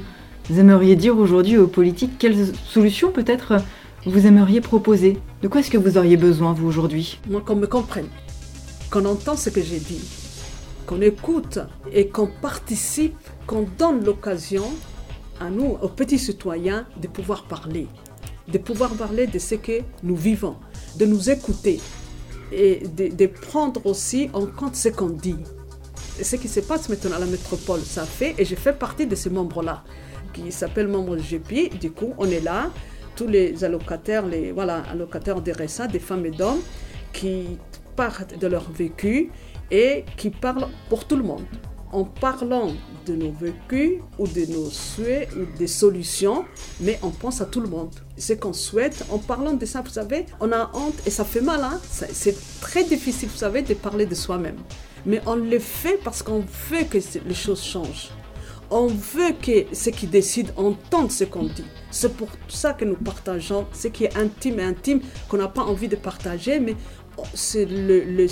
aimeriez 0.51 0.96
dire 0.96 1.18
aujourd'hui 1.18 1.58
aux 1.58 1.68
politiques 1.68 2.18
Quelles 2.20 2.53
solutions 2.66 3.12
peut-être 3.12 3.58
vous 4.05 4.27
aimeriez 4.27 4.62
proposer? 4.62 5.18
De 5.42 5.48
quoi 5.48 5.62
est-ce 5.62 5.72
que 5.72 5.77
vous 5.77 5.98
auriez 5.98 6.18
besoin, 6.18 6.53
vous, 6.53 6.68
aujourd'hui? 6.68 7.20
Moi, 7.27 7.42
qu'on 7.42 7.55
me 7.55 7.68
comprenne 7.68 8.08
qu'on 8.96 9.05
entend 9.05 9.36
ce 9.36 9.50
que 9.50 9.62
j'ai 9.62 9.79
dit, 9.79 10.01
qu'on 10.86 11.01
écoute 11.01 11.60
et 11.92 12.08
qu'on 12.08 12.27
participe, 12.27 13.18
qu'on 13.48 13.68
donne 13.77 14.05
l'occasion 14.05 14.66
à 15.40 15.50
nous, 15.50 15.77
aux 15.81 15.90
petits 15.90 16.20
citoyens, 16.20 16.86
de 17.01 17.08
pouvoir 17.08 17.44
parler, 17.44 17.88
de 18.48 18.58
pouvoir 18.58 18.92
parler 18.92 19.27
de 19.27 19.40
ce 19.40 19.55
que 19.55 19.81
nous 20.03 20.16
vivons, 20.16 20.55
de 20.98 21.05
nous 21.05 21.29
écouter 21.29 21.81
et 22.51 22.84
de, 22.88 23.27
prendre 23.27 23.86
aussi 23.86 24.29
en 24.34 24.46
compte 24.46 24.75
ce 24.75 24.90
qu'on 24.90 25.10
dit. 25.10 25.40
ce 26.22 26.38
qui 26.38 26.48
se 26.48 26.62
passe 26.62 26.88
maintenant 26.88 27.18
à 27.18 27.20
la 27.20 27.25
métropole, 27.25 27.81
ça 27.81 28.05
fait, 28.05 28.36
et 28.38 28.46
je 28.46 28.55
fais 28.55 28.72
partie 28.72 29.08
de 29.08 29.16
ces 29.16 29.29
membres-là, 29.29 29.84
qui 30.36 30.52
s'appellent 30.52 30.88
membres 30.88 31.16
du 31.16 31.24
GPI. 31.24 31.70
Du 31.70 31.92
coup, 31.92 32.14
on 32.18 32.28
est 32.28 32.42
là, 32.42 32.70
tous 33.16 33.28
les 33.28 33.64
allocataires, 33.64 34.26
les 34.26 34.52
voilà, 34.52 34.84
allocataires 34.92 35.42
des 35.42 35.54
RSA, 35.54 35.88
des 35.88 36.00
femmes 36.00 36.26
et 36.26 36.32
d'hommes, 36.32 36.62
qui 37.14 37.58
partent 37.96 38.38
de 38.38 38.48
leur 38.48 38.70
vécu 38.72 39.32
et 39.72 40.04
qui 40.18 40.30
parlent 40.30 40.68
pour 40.90 41.06
tout 41.06 41.16
le 41.16 41.24
monde. 41.24 41.46
En 41.92 42.04
parlant 42.04 42.72
de 43.06 43.16
nos 43.16 43.32
vécus 43.32 44.02
ou 44.20 44.28
de 44.28 44.46
nos 44.52 44.70
souhaits 44.70 45.30
ou 45.38 45.58
des 45.58 45.68
solutions, 45.68 46.44
mais 46.82 47.00
on 47.04 47.10
pense 47.10 47.40
à 47.40 47.46
tout 47.46 47.62
le 47.62 47.70
monde. 47.70 47.92
Ce 48.18 48.34
qu'on 48.34 48.52
souhaite, 48.52 49.06
en 49.10 49.18
parlant 49.18 49.54
de 49.54 49.66
ça, 49.66 49.82
vous 49.82 49.90
savez, 49.92 50.26
on 50.42 50.52
a 50.52 50.72
honte 50.74 50.96
et 51.06 51.10
ça 51.10 51.24
fait 51.24 51.40
mal. 51.40 51.62
Hein? 51.64 51.80
C'est 51.90 52.36
très 52.60 52.84
difficile, 52.84 53.30
vous 53.30 53.38
savez, 53.38 53.62
de 53.62 53.74
parler 53.76 54.06
de 54.06 54.16
soi-même. 54.16 54.58
Mais 55.06 55.22
on 55.26 55.36
le 55.36 55.60
fait 55.60 55.98
parce 56.04 56.22
qu'on 56.22 56.44
veut 56.70 56.84
que 56.90 56.98
les 57.26 57.36
choses 57.36 57.64
changent. 57.64 58.10
On 58.72 58.88
veut 58.88 59.34
que 59.42 59.66
ceux 59.74 59.92
qui 59.92 60.08
décident 60.08 60.51
entendent 60.58 61.12
ce 61.12 61.24
qu'on 61.24 61.44
dit. 61.44 61.66
C'est 61.92 62.16
pour 62.16 62.30
ça 62.48 62.74
que 62.74 62.84
nous 62.84 62.96
partageons 62.96 63.68
ce 63.74 63.88
qui 63.88 64.06
est 64.06 64.18
intime 64.18 64.60
et 64.60 64.64
intime, 64.64 65.01
qu'on 65.30 65.38
n'a 65.38 65.48
pas 65.48 65.64
envie 65.64 65.88
de 65.88 65.96
partager, 65.96 66.60
mais 66.60 66.75
c'est 67.34 67.66
le, 67.66 68.04
le 68.04 68.28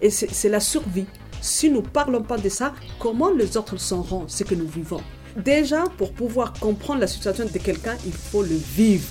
et 0.00 0.10
c'est 0.10 0.48
la 0.48 0.60
survie. 0.60 1.06
Si 1.40 1.70
nous 1.70 1.82
ne 1.82 1.86
parlons 1.86 2.22
pas 2.22 2.38
de 2.38 2.48
ça, 2.48 2.74
comment 2.98 3.30
les 3.30 3.56
autres 3.56 3.78
sauront 3.78 4.24
ce 4.28 4.44
que 4.44 4.54
nous 4.54 4.66
vivons? 4.66 5.00
Déjà, 5.36 5.84
pour 5.96 6.12
pouvoir 6.12 6.52
comprendre 6.54 7.00
la 7.00 7.06
situation 7.06 7.44
de 7.44 7.58
quelqu'un, 7.58 7.96
il 8.04 8.12
faut 8.12 8.42
le 8.42 8.56
vivre. 8.76 9.06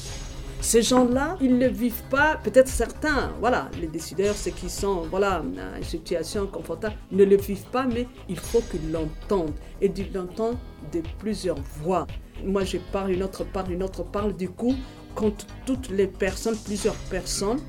Ces 0.61 0.81
gens-là, 0.81 1.37
ils 1.39 1.57
ne 1.57 1.67
vivent 1.67 2.03
pas, 2.09 2.37
peut-être 2.43 2.67
certains, 2.67 3.31
voilà, 3.39 3.69
les 3.79 3.87
décideurs, 3.87 4.35
ceux 4.35 4.51
qui 4.51 4.69
sont, 4.69 5.03
voilà, 5.09 5.41
une 5.77 5.83
situation 5.83 6.47
confortable, 6.47 6.95
ne 7.11 7.23
le 7.23 7.37
vivent 7.37 7.69
pas, 7.71 7.85
mais 7.85 8.07
il 8.27 8.37
faut 8.37 8.61
qu'ils 8.69 8.91
l'entendent. 8.91 9.53
Et 9.81 9.91
ils 9.95 10.13
l'entendent 10.13 10.57
de 10.91 11.01
plusieurs 11.17 11.59
voix. 11.81 12.05
Moi, 12.43 12.65
je 12.65 12.77
parle, 12.91 13.11
une 13.11 13.23
autre 13.23 13.45
parle, 13.45 13.71
une 13.71 13.83
autre 13.83 14.03
parle. 14.03 14.35
Du 14.35 14.49
coup, 14.49 14.75
quand 15.15 15.47
toutes 15.65 15.89
les 15.89 16.07
personnes, 16.07 16.57
plusieurs 16.57 16.95
personnes, 17.09 17.59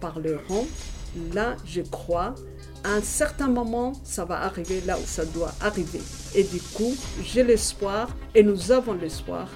parleront, 0.00 0.66
là, 1.32 1.56
je 1.64 1.82
crois, 1.82 2.34
à 2.82 2.94
un 2.94 3.02
certain 3.02 3.48
moment, 3.48 3.92
ça 4.02 4.24
va 4.24 4.40
arriver 4.42 4.80
là 4.86 4.98
où 4.98 5.06
ça 5.06 5.24
doit 5.24 5.52
arriver. 5.60 6.00
Et 6.34 6.42
du 6.42 6.60
coup, 6.60 6.94
j'ai 7.22 7.44
l'espoir, 7.44 8.08
et 8.34 8.42
nous 8.42 8.72
avons 8.72 8.94
l'espoir, 8.94 9.48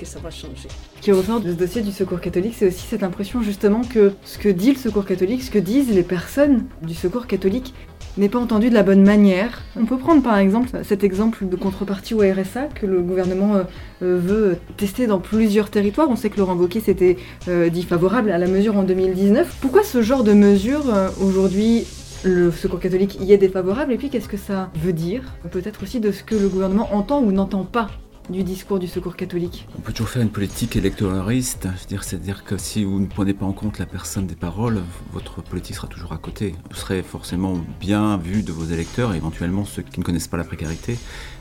que 0.00 0.06
ça 0.06 0.18
va 0.18 0.30
changer. 0.30 0.68
Ce 0.96 1.02
qui 1.02 1.12
ressort 1.12 1.40
de 1.40 1.50
ce 1.50 1.56
dossier 1.56 1.82
du 1.82 1.92
Secours 1.92 2.20
catholique, 2.20 2.54
c'est 2.56 2.68
aussi 2.68 2.86
cette 2.86 3.02
impression 3.02 3.42
justement 3.42 3.82
que 3.82 4.12
ce 4.24 4.38
que 4.38 4.48
dit 4.48 4.72
le 4.72 4.78
Secours 4.78 5.04
catholique, 5.04 5.42
ce 5.42 5.50
que 5.50 5.58
disent 5.58 5.90
les 5.90 6.02
personnes 6.02 6.64
du 6.82 6.94
Secours 6.94 7.26
catholique, 7.26 7.74
n'est 8.16 8.28
pas 8.28 8.38
entendu 8.38 8.70
de 8.70 8.74
la 8.74 8.82
bonne 8.82 9.02
manière. 9.02 9.62
On 9.76 9.84
peut 9.84 9.98
prendre 9.98 10.22
par 10.22 10.38
exemple 10.38 10.70
cet 10.82 11.04
exemple 11.04 11.46
de 11.46 11.56
contrepartie 11.56 12.14
au 12.14 12.20
RSA 12.20 12.68
que 12.74 12.86
le 12.86 13.02
gouvernement 13.02 13.54
euh, 13.54 13.62
euh, 14.02 14.18
veut 14.18 14.58
tester 14.76 15.06
dans 15.06 15.20
plusieurs 15.20 15.70
territoires. 15.70 16.08
On 16.10 16.16
sait 16.16 16.30
que 16.30 16.38
Laurent 16.38 16.56
Wauquiez 16.56 16.80
s'était 16.80 17.18
euh, 17.48 17.68
dit 17.68 17.82
favorable 17.82 18.30
à 18.30 18.38
la 18.38 18.46
mesure 18.46 18.76
en 18.76 18.82
2019. 18.82 19.58
Pourquoi 19.60 19.84
ce 19.84 20.02
genre 20.02 20.24
de 20.24 20.32
mesure 20.32 20.82
aujourd'hui 21.22 21.86
le 22.24 22.50
secours 22.50 22.80
catholique 22.80 23.18
y 23.20 23.32
est 23.32 23.38
défavorable? 23.38 23.92
Et 23.92 23.96
puis 23.96 24.10
qu'est-ce 24.10 24.28
que 24.28 24.36
ça 24.38 24.70
veut 24.82 24.92
dire? 24.92 25.22
Peut-être 25.50 25.82
aussi 25.82 26.00
de 26.00 26.10
ce 26.10 26.24
que 26.24 26.34
le 26.34 26.48
gouvernement 26.48 26.88
entend 26.94 27.22
ou 27.22 27.32
n'entend 27.32 27.64
pas 27.64 27.90
du 28.28 28.44
discours 28.44 28.78
du 28.78 28.86
secours 28.86 29.16
catholique 29.16 29.66
On 29.76 29.80
peut 29.80 29.92
toujours 29.92 30.10
faire 30.10 30.22
une 30.22 30.30
politique 30.30 30.76
électoraliste, 30.76 31.68
c'est-à-dire 31.78 32.44
que 32.44 32.58
si 32.58 32.84
vous 32.84 33.00
ne 33.00 33.06
prenez 33.06 33.34
pas 33.34 33.46
en 33.46 33.52
compte 33.52 33.78
la 33.78 33.86
personne 33.86 34.26
des 34.26 34.36
paroles, 34.36 34.82
votre 35.12 35.42
politique 35.42 35.76
sera 35.76 35.88
toujours 35.88 36.12
à 36.12 36.18
côté. 36.18 36.54
Vous 36.70 36.76
serez 36.76 37.02
forcément 37.02 37.58
bien 37.80 38.16
vu 38.18 38.42
de 38.42 38.52
vos 38.52 38.64
électeurs, 38.64 39.14
éventuellement 39.14 39.64
ceux 39.64 39.82
qui 39.82 39.98
ne 39.98 40.04
connaissent 40.04 40.28
pas 40.28 40.36
la 40.36 40.44
précarité, 40.44 40.98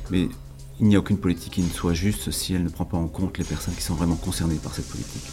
mais 0.10 0.30
il 0.80 0.88
n'y 0.88 0.96
a 0.96 1.00
aucune 1.00 1.18
politique 1.18 1.54
qui 1.54 1.62
ne 1.62 1.70
soit 1.70 1.94
juste 1.94 2.32
si 2.32 2.54
elle 2.54 2.64
ne 2.64 2.70
prend 2.70 2.86
pas 2.86 2.98
en 2.98 3.08
compte 3.08 3.38
les 3.38 3.44
personnes 3.44 3.74
qui 3.74 3.82
sont 3.82 3.96
vraiment 3.96 4.16
concernées 4.16 4.56
par 4.56 4.74
cette 4.74 4.88
politique. 4.88 5.26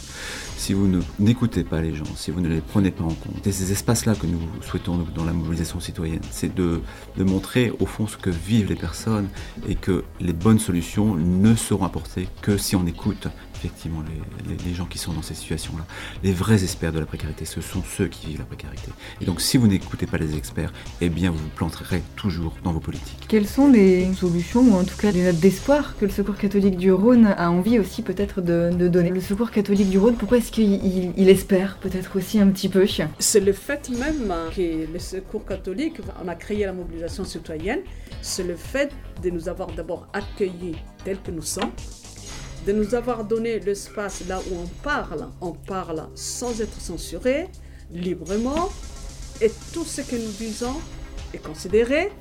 Si 0.57 0.73
vous 0.73 0.89
n'écoutez 1.19 1.63
pas 1.63 1.81
les 1.81 1.95
gens, 1.95 2.05
si 2.15 2.31
vous 2.31 2.41
ne 2.41 2.49
les 2.49 2.59
prenez 2.59 2.91
pas 2.91 3.03
en 3.03 3.13
compte, 3.13 3.45
et 3.45 3.51
ces 3.51 3.71
espaces-là 3.71 4.15
que 4.15 4.27
nous 4.27 4.41
souhaitons 4.61 5.05
dans 5.15 5.23
la 5.23 5.31
mobilisation 5.31 5.79
citoyenne, 5.79 6.21
c'est 6.31 6.53
de, 6.53 6.81
de 7.15 7.23
montrer 7.23 7.71
au 7.79 7.85
fond 7.85 8.07
ce 8.07 8.17
que 8.17 8.29
vivent 8.29 8.67
les 8.67 8.75
personnes 8.75 9.29
et 9.67 9.75
que 9.75 10.03
les 10.19 10.33
bonnes 10.33 10.59
solutions 10.59 11.15
ne 11.15 11.55
seront 11.55 11.85
apportées 11.85 12.27
que 12.41 12.57
si 12.57 12.75
on 12.75 12.85
écoute 12.85 13.27
effectivement 13.57 14.03
les, 14.47 14.73
gens 14.73 14.85
qui 14.85 14.97
sont 14.97 15.13
dans 15.13 15.21
ces 15.21 15.33
situations-là. 15.33 15.85
Les 16.23 16.31
vrais 16.31 16.63
experts 16.63 16.91
de 16.91 16.99
la 16.99 17.05
précarité, 17.05 17.45
ce 17.45 17.61
sont 17.61 17.81
ceux 17.83 18.07
qui 18.07 18.27
vivent 18.27 18.39
la 18.39 18.45
précarité. 18.45 18.91
Et 19.21 19.25
donc 19.25 19.41
si 19.41 19.57
vous 19.57 19.67
n'écoutez 19.67 20.05
pas 20.05 20.17
les 20.17 20.35
experts, 20.35 20.71
eh 21.01 21.09
bien 21.09 21.31
vous 21.31 21.37
vous 21.37 21.49
planterez 21.55 22.01
toujours 22.15 22.55
dans 22.63 22.73
vos 22.73 22.79
politiques. 22.79 23.25
Quelles 23.27 23.47
sont 23.47 23.69
les 23.69 24.13
solutions, 24.13 24.61
ou 24.61 24.75
en 24.75 24.83
tout 24.83 24.97
cas 24.97 25.11
les 25.11 25.23
notes 25.23 25.39
d'espoir 25.39 25.97
que 25.97 26.05
le 26.05 26.11
Secours 26.11 26.37
catholique 26.37 26.77
du 26.77 26.91
Rhône 26.91 27.25
a 27.25 27.49
envie 27.49 27.79
aussi 27.79 28.01
peut-être 28.01 28.41
de, 28.41 28.87
donner? 28.87 29.09
Le 29.09 29.21
Secours 29.21 29.51
catholique 29.51 29.89
du 29.89 29.97
Rhône, 29.97 30.15
pourquoi 30.15 30.37
est-ce 30.37 30.51
qu'il 30.51 31.29
espère 31.29 31.77
peut-être 31.77 32.17
aussi 32.17 32.39
un 32.39 32.47
petit 32.47 32.69
peu? 32.69 32.85
C'est 33.19 33.39
le 33.39 33.53
fait 33.53 33.89
même 33.89 34.33
que 34.55 34.91
le 34.91 34.99
Secours 34.99 35.45
catholique, 35.45 35.95
on 36.23 36.27
a 36.27 36.35
créé 36.35 36.65
la 36.65 36.73
mobilisation 36.73 37.25
citoyenne, 37.25 37.79
c'est 38.21 38.43
le 38.43 38.55
fait 38.55 38.91
de 39.23 39.29
nous 39.29 39.49
avoir 39.49 39.71
d'abord 39.71 40.07
accueillis 40.13 40.75
tels 41.03 41.21
que 41.21 41.31
nous 41.31 41.41
sommes, 41.41 41.71
de 42.67 42.73
nous 42.73 42.95
avoir 42.95 43.23
donné 43.23 43.59
l'espace 43.61 44.27
là 44.27 44.41
où 44.51 44.57
on 44.57 44.67
parle, 44.83 45.29
on 45.39 45.53
parle 45.53 46.09
sans 46.15 46.59
être 46.59 46.81
censuré, 46.81 47.47
librement, 47.89 48.69
et 49.39 49.49
tout 49.71 49.85
ce 49.85 50.01
que 50.01 50.17
nous 50.17 50.33
disons 50.33 50.75
est 51.33 51.37
considéré, 51.37 52.11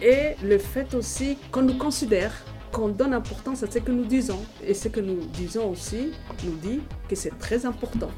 et 0.00 0.36
le 0.42 0.56
fait 0.56 0.94
aussi 0.94 1.36
qu'on 1.50 1.60
nous 1.60 1.76
considère, 1.76 2.32
qu'on 2.72 2.88
donne 2.88 3.12
importance 3.12 3.62
à 3.62 3.70
ce 3.70 3.78
que 3.78 3.92
nous 3.92 4.06
disons, 4.06 4.40
et 4.66 4.72
ce 4.72 4.88
que 4.88 5.00
nous 5.00 5.20
disons 5.34 5.68
aussi 5.68 6.12
nous 6.44 6.56
dit 6.56 6.80
que 7.06 7.14
c'est 7.14 7.38
très 7.38 7.66
important. 7.66 8.10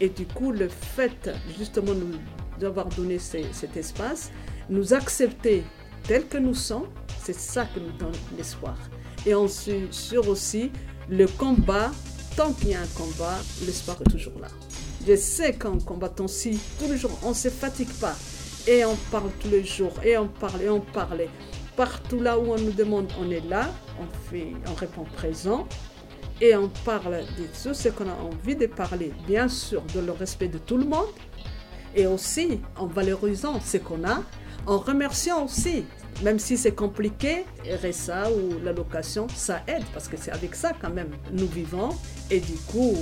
Et 0.00 0.08
du 0.08 0.26
coup, 0.26 0.50
le 0.50 0.68
fait 0.68 1.30
justement 1.56 1.94
nous 1.94 2.18
d'avoir 2.58 2.86
donné 2.86 3.20
cet 3.20 3.76
espace, 3.76 4.32
nous 4.68 4.94
accepter 4.94 5.62
tel 6.02 6.26
que 6.26 6.38
nous 6.38 6.54
sommes, 6.54 6.88
c'est 7.22 7.36
ça 7.36 7.66
que 7.66 7.78
nous 7.78 7.92
donne 7.92 8.18
l'espoir 8.36 8.76
et 9.26 9.34
on 9.34 9.48
sur 9.48 10.28
aussi 10.28 10.70
le 11.08 11.26
combat. 11.26 11.90
Tant 12.36 12.52
qu'il 12.52 12.70
y 12.70 12.74
a 12.74 12.80
un 12.80 12.86
combat, 12.96 13.36
l'espoir 13.66 13.98
est 14.00 14.10
toujours 14.10 14.38
là. 14.40 14.48
Je 15.06 15.16
sais 15.16 15.52
qu'en 15.52 15.78
combattant 15.78 16.28
si 16.28 16.58
tous 16.78 16.88
les 16.90 16.96
jours, 16.96 17.18
on 17.22 17.30
ne 17.30 17.34
se 17.34 17.48
fatigue 17.48 17.92
pas 18.00 18.16
et 18.66 18.84
on 18.84 18.96
parle 19.10 19.30
tous 19.40 19.48
les 19.48 19.64
jours 19.64 19.92
et 20.04 20.16
on 20.16 20.28
parle 20.28 20.62
et 20.62 20.70
on 20.70 20.80
parle. 20.80 21.24
Partout 21.76 22.20
là 22.20 22.38
où 22.38 22.52
on 22.52 22.58
nous 22.58 22.72
demande, 22.72 23.12
on 23.20 23.30
est 23.30 23.44
là, 23.48 23.70
on, 24.00 24.30
fait, 24.30 24.52
on 24.70 24.74
répond 24.74 25.04
présent 25.04 25.66
et 26.40 26.54
on 26.56 26.68
parle 26.84 27.20
de 27.38 27.44
tout 27.62 27.74
ce 27.74 27.88
qu'on 27.88 28.08
a 28.08 28.14
envie 28.14 28.56
de 28.56 28.66
parler, 28.66 29.12
bien 29.26 29.48
sûr, 29.48 29.82
de 29.94 30.00
le 30.00 30.12
respect 30.12 30.48
de 30.48 30.58
tout 30.58 30.76
le 30.76 30.84
monde 30.84 31.08
et 31.94 32.06
aussi 32.06 32.60
en 32.76 32.86
valorisant 32.86 33.60
ce 33.60 33.76
qu'on 33.76 34.04
a, 34.04 34.22
en 34.66 34.78
remerciant 34.78 35.44
aussi 35.44 35.84
même 36.22 36.38
si 36.38 36.56
c'est 36.56 36.72
compliqué, 36.72 37.44
RSA 37.64 38.30
ou 38.30 38.64
l'allocation, 38.64 39.26
ça 39.34 39.60
aide 39.66 39.84
parce 39.92 40.08
que 40.08 40.16
c'est 40.16 40.30
avec 40.30 40.54
ça 40.54 40.72
quand 40.80 40.90
même 40.90 41.08
nous 41.32 41.46
vivons 41.46 41.90
et 42.30 42.40
du 42.40 42.54
coup 42.70 42.94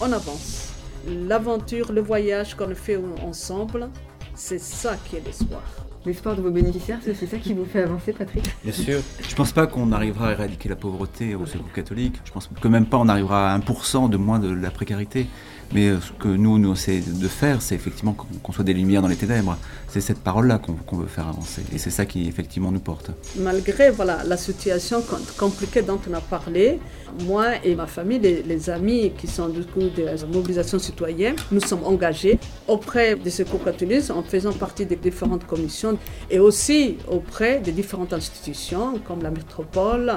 on 0.00 0.12
avance. 0.12 0.72
L'aventure, 1.08 1.92
le 1.92 2.00
voyage 2.00 2.54
qu'on 2.54 2.74
fait 2.74 2.98
ensemble, 3.22 3.88
c'est 4.34 4.60
ça 4.60 4.96
qui 5.04 5.16
est 5.16 5.24
l'espoir. 5.24 5.62
L'espoir 6.04 6.36
de 6.36 6.42
vos 6.42 6.50
bénéficiaires, 6.50 7.00
c'est 7.02 7.14
ça 7.14 7.36
qui 7.38 7.52
vous 7.52 7.64
fait 7.64 7.82
avancer, 7.82 8.12
Patrick? 8.12 8.44
Bien 8.62 8.72
sûr. 8.72 9.00
Je 9.20 9.30
ne 9.30 9.34
pense 9.34 9.50
pas 9.50 9.66
qu'on 9.66 9.90
arrivera 9.90 10.28
à 10.28 10.32
éradiquer 10.32 10.68
la 10.68 10.76
pauvreté 10.76 11.34
au 11.34 11.46
secours 11.46 11.72
catholique. 11.72 12.20
Je 12.24 12.30
pense 12.30 12.48
que 12.60 12.68
même 12.68 12.86
pas 12.86 12.98
on 12.98 13.08
arrivera 13.08 13.52
à 13.52 13.58
1% 13.58 14.08
de 14.08 14.16
moins 14.16 14.38
de 14.38 14.52
la 14.52 14.70
précarité. 14.70 15.26
Mais 15.72 15.88
euh, 15.88 16.00
ce 16.00 16.12
que 16.12 16.28
nous, 16.28 16.58
nous 16.58 16.72
essaie 16.72 17.00
de 17.00 17.28
faire, 17.28 17.60
c'est 17.60 17.74
effectivement 17.74 18.14
qu'on 18.42 18.52
soit 18.52 18.64
des 18.64 18.74
lumières 18.74 19.02
dans 19.02 19.08
les 19.08 19.16
ténèbres. 19.16 19.56
C'est 19.88 20.00
cette 20.00 20.18
parole-là 20.18 20.58
qu'on 20.58 20.96
veut 20.96 21.06
faire 21.06 21.28
avancer. 21.28 21.62
Et 21.72 21.78
c'est 21.78 21.90
ça 21.90 22.06
qui, 22.06 22.28
effectivement, 22.28 22.70
nous 22.70 22.80
porte. 22.80 23.10
Malgré 23.38 23.90
voilà, 23.90 24.22
la 24.24 24.36
situation 24.36 25.02
compliquée 25.36 25.82
dont 25.82 26.00
on 26.08 26.14
a 26.14 26.20
parlé, 26.20 26.78
moi 27.24 27.56
et 27.64 27.74
ma 27.74 27.86
famille, 27.86 28.18
les, 28.18 28.70
amis 28.70 29.12
qui 29.16 29.26
sont 29.26 29.48
du 29.48 29.64
coup 29.64 29.88
de 29.96 30.04
la 30.04 30.14
mobilisation 30.26 30.78
citoyenne, 30.78 31.36
nous 31.52 31.60
sommes 31.60 31.84
engagés 31.84 32.38
auprès 32.66 33.14
des 33.16 33.30
secours 33.30 33.62
catholiques 33.62 34.10
en 34.10 34.22
faisant 34.22 34.52
partie 34.52 34.86
des 34.86 34.96
différentes 34.96 35.46
commissions 35.46 35.98
et 36.30 36.38
aussi 36.38 36.96
auprès 37.08 37.60
des 37.60 37.72
différentes 37.72 38.12
institutions 38.12 38.98
comme 39.06 39.22
la 39.22 39.30
métropole, 39.30 40.12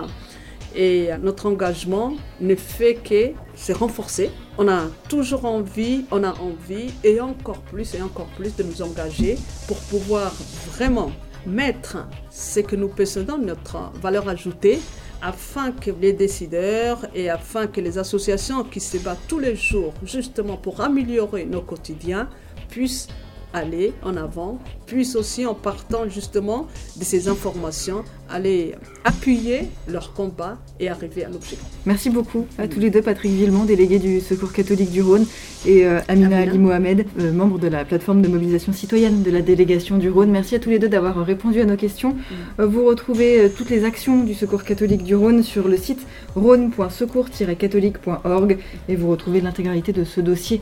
et 0.75 1.10
notre 1.21 1.45
engagement 1.45 2.13
ne 2.39 2.55
fait 2.55 2.95
que 2.95 3.32
se 3.55 3.71
renforcer. 3.71 4.29
On 4.58 4.67
a 4.67 4.84
toujours 5.08 5.45
envie, 5.45 6.05
on 6.12 6.23
a 6.23 6.34
envie 6.34 6.91
et 7.03 7.19
encore 7.19 7.60
plus 7.62 7.95
et 7.95 8.01
encore 8.01 8.27
plus 8.38 8.55
de 8.55 8.63
nous 8.63 8.82
engager 8.82 9.38
pour 9.67 9.77
pouvoir 9.77 10.32
vraiment 10.73 11.12
mettre 11.45 12.08
ce 12.29 12.60
que 12.60 12.75
nous 12.75 12.89
possédons, 12.89 13.38
notre 13.38 13.91
valeur 14.01 14.27
ajoutée, 14.27 14.79
afin 15.21 15.71
que 15.71 15.91
les 15.91 16.13
décideurs 16.13 17.05
et 17.13 17.29
afin 17.29 17.67
que 17.67 17.82
les 17.82 17.97
associations 17.97 18.63
qui 18.63 18.79
se 18.79 18.97
battent 18.97 19.27
tous 19.27 19.39
les 19.39 19.55
jours 19.55 19.93
justement 20.03 20.55
pour 20.55 20.82
améliorer 20.82 21.45
nos 21.45 21.62
quotidiens 21.62 22.29
puissent 22.69 23.08
aller 23.53 23.93
en 24.03 24.17
avant, 24.17 24.59
puissent 24.85 25.15
aussi 25.15 25.45
en 25.45 25.53
partant 25.53 26.07
justement 26.07 26.67
de 26.97 27.03
ces 27.03 27.27
informations, 27.27 28.03
aller 28.29 28.75
appuyer 29.03 29.67
leur 29.88 30.13
combat 30.13 30.57
et 30.79 30.89
arriver 30.89 31.25
à 31.25 31.29
l'objectif. 31.29 31.59
Merci 31.85 32.09
beaucoup 32.09 32.47
à 32.57 32.67
tous 32.67 32.79
les 32.79 32.89
deux, 32.89 33.01
Patrick 33.01 33.31
Villemont, 33.31 33.65
délégué 33.65 33.99
du 33.99 34.21
Secours 34.21 34.53
catholique 34.53 34.91
du 34.91 35.01
Rhône, 35.01 35.25
et 35.65 35.85
euh, 35.85 35.99
Amina, 36.07 36.38
Ali 36.38 36.57
Mohamed, 36.57 37.05
euh, 37.19 37.33
membre 37.33 37.59
de 37.59 37.67
la 37.67 37.83
plateforme 37.83 38.21
de 38.21 38.29
mobilisation 38.29 38.71
citoyenne 38.71 39.23
de 39.23 39.31
la 39.31 39.41
délégation 39.41 39.97
du 39.97 40.09
Rhône. 40.09 40.31
Merci 40.31 40.55
à 40.55 40.59
tous 40.59 40.69
les 40.69 40.79
deux 40.79 40.88
d'avoir 40.88 41.17
répondu 41.25 41.59
à 41.59 41.65
nos 41.65 41.75
questions. 41.75 42.15
Euh, 42.59 42.65
vous 42.65 42.85
retrouvez 42.85 43.51
toutes 43.55 43.69
les 43.69 43.83
actions 43.83 44.23
du 44.23 44.33
Secours 44.33 44.63
catholique 44.63 45.03
du 45.03 45.15
Rhône 45.15 45.43
sur 45.43 45.67
le 45.67 45.75
site 45.77 45.99
rhône.secours-catholique.org 46.35 48.57
et 48.88 48.95
vous 48.95 49.09
retrouvez 49.09 49.41
l'intégralité 49.41 49.91
de 49.91 50.03
ce 50.03 50.21
dossier 50.21 50.62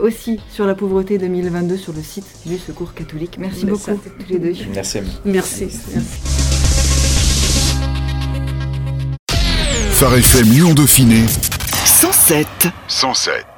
aussi 0.00 0.40
sur 0.50 0.66
la 0.66 0.74
pauvreté 0.74 1.16
2022 1.18 1.76
sur 1.76 1.92
le 1.92 2.02
site 2.02 2.25
du 2.44 2.58
Secours 2.58 2.94
catholique. 2.94 3.36
Merci, 3.38 3.66
beaucoup 3.66 3.90
tous 3.92 4.32
les 4.32 4.38
deux. 4.38 4.52
Merci. 4.74 4.98
Merci. 5.24 5.68
Merci. 5.92 6.04
Phare 9.90 10.16
FM 10.16 10.50
Lyon 10.50 10.74
Dauphiné 10.74 11.24
107 11.86 12.46
107 12.86 13.55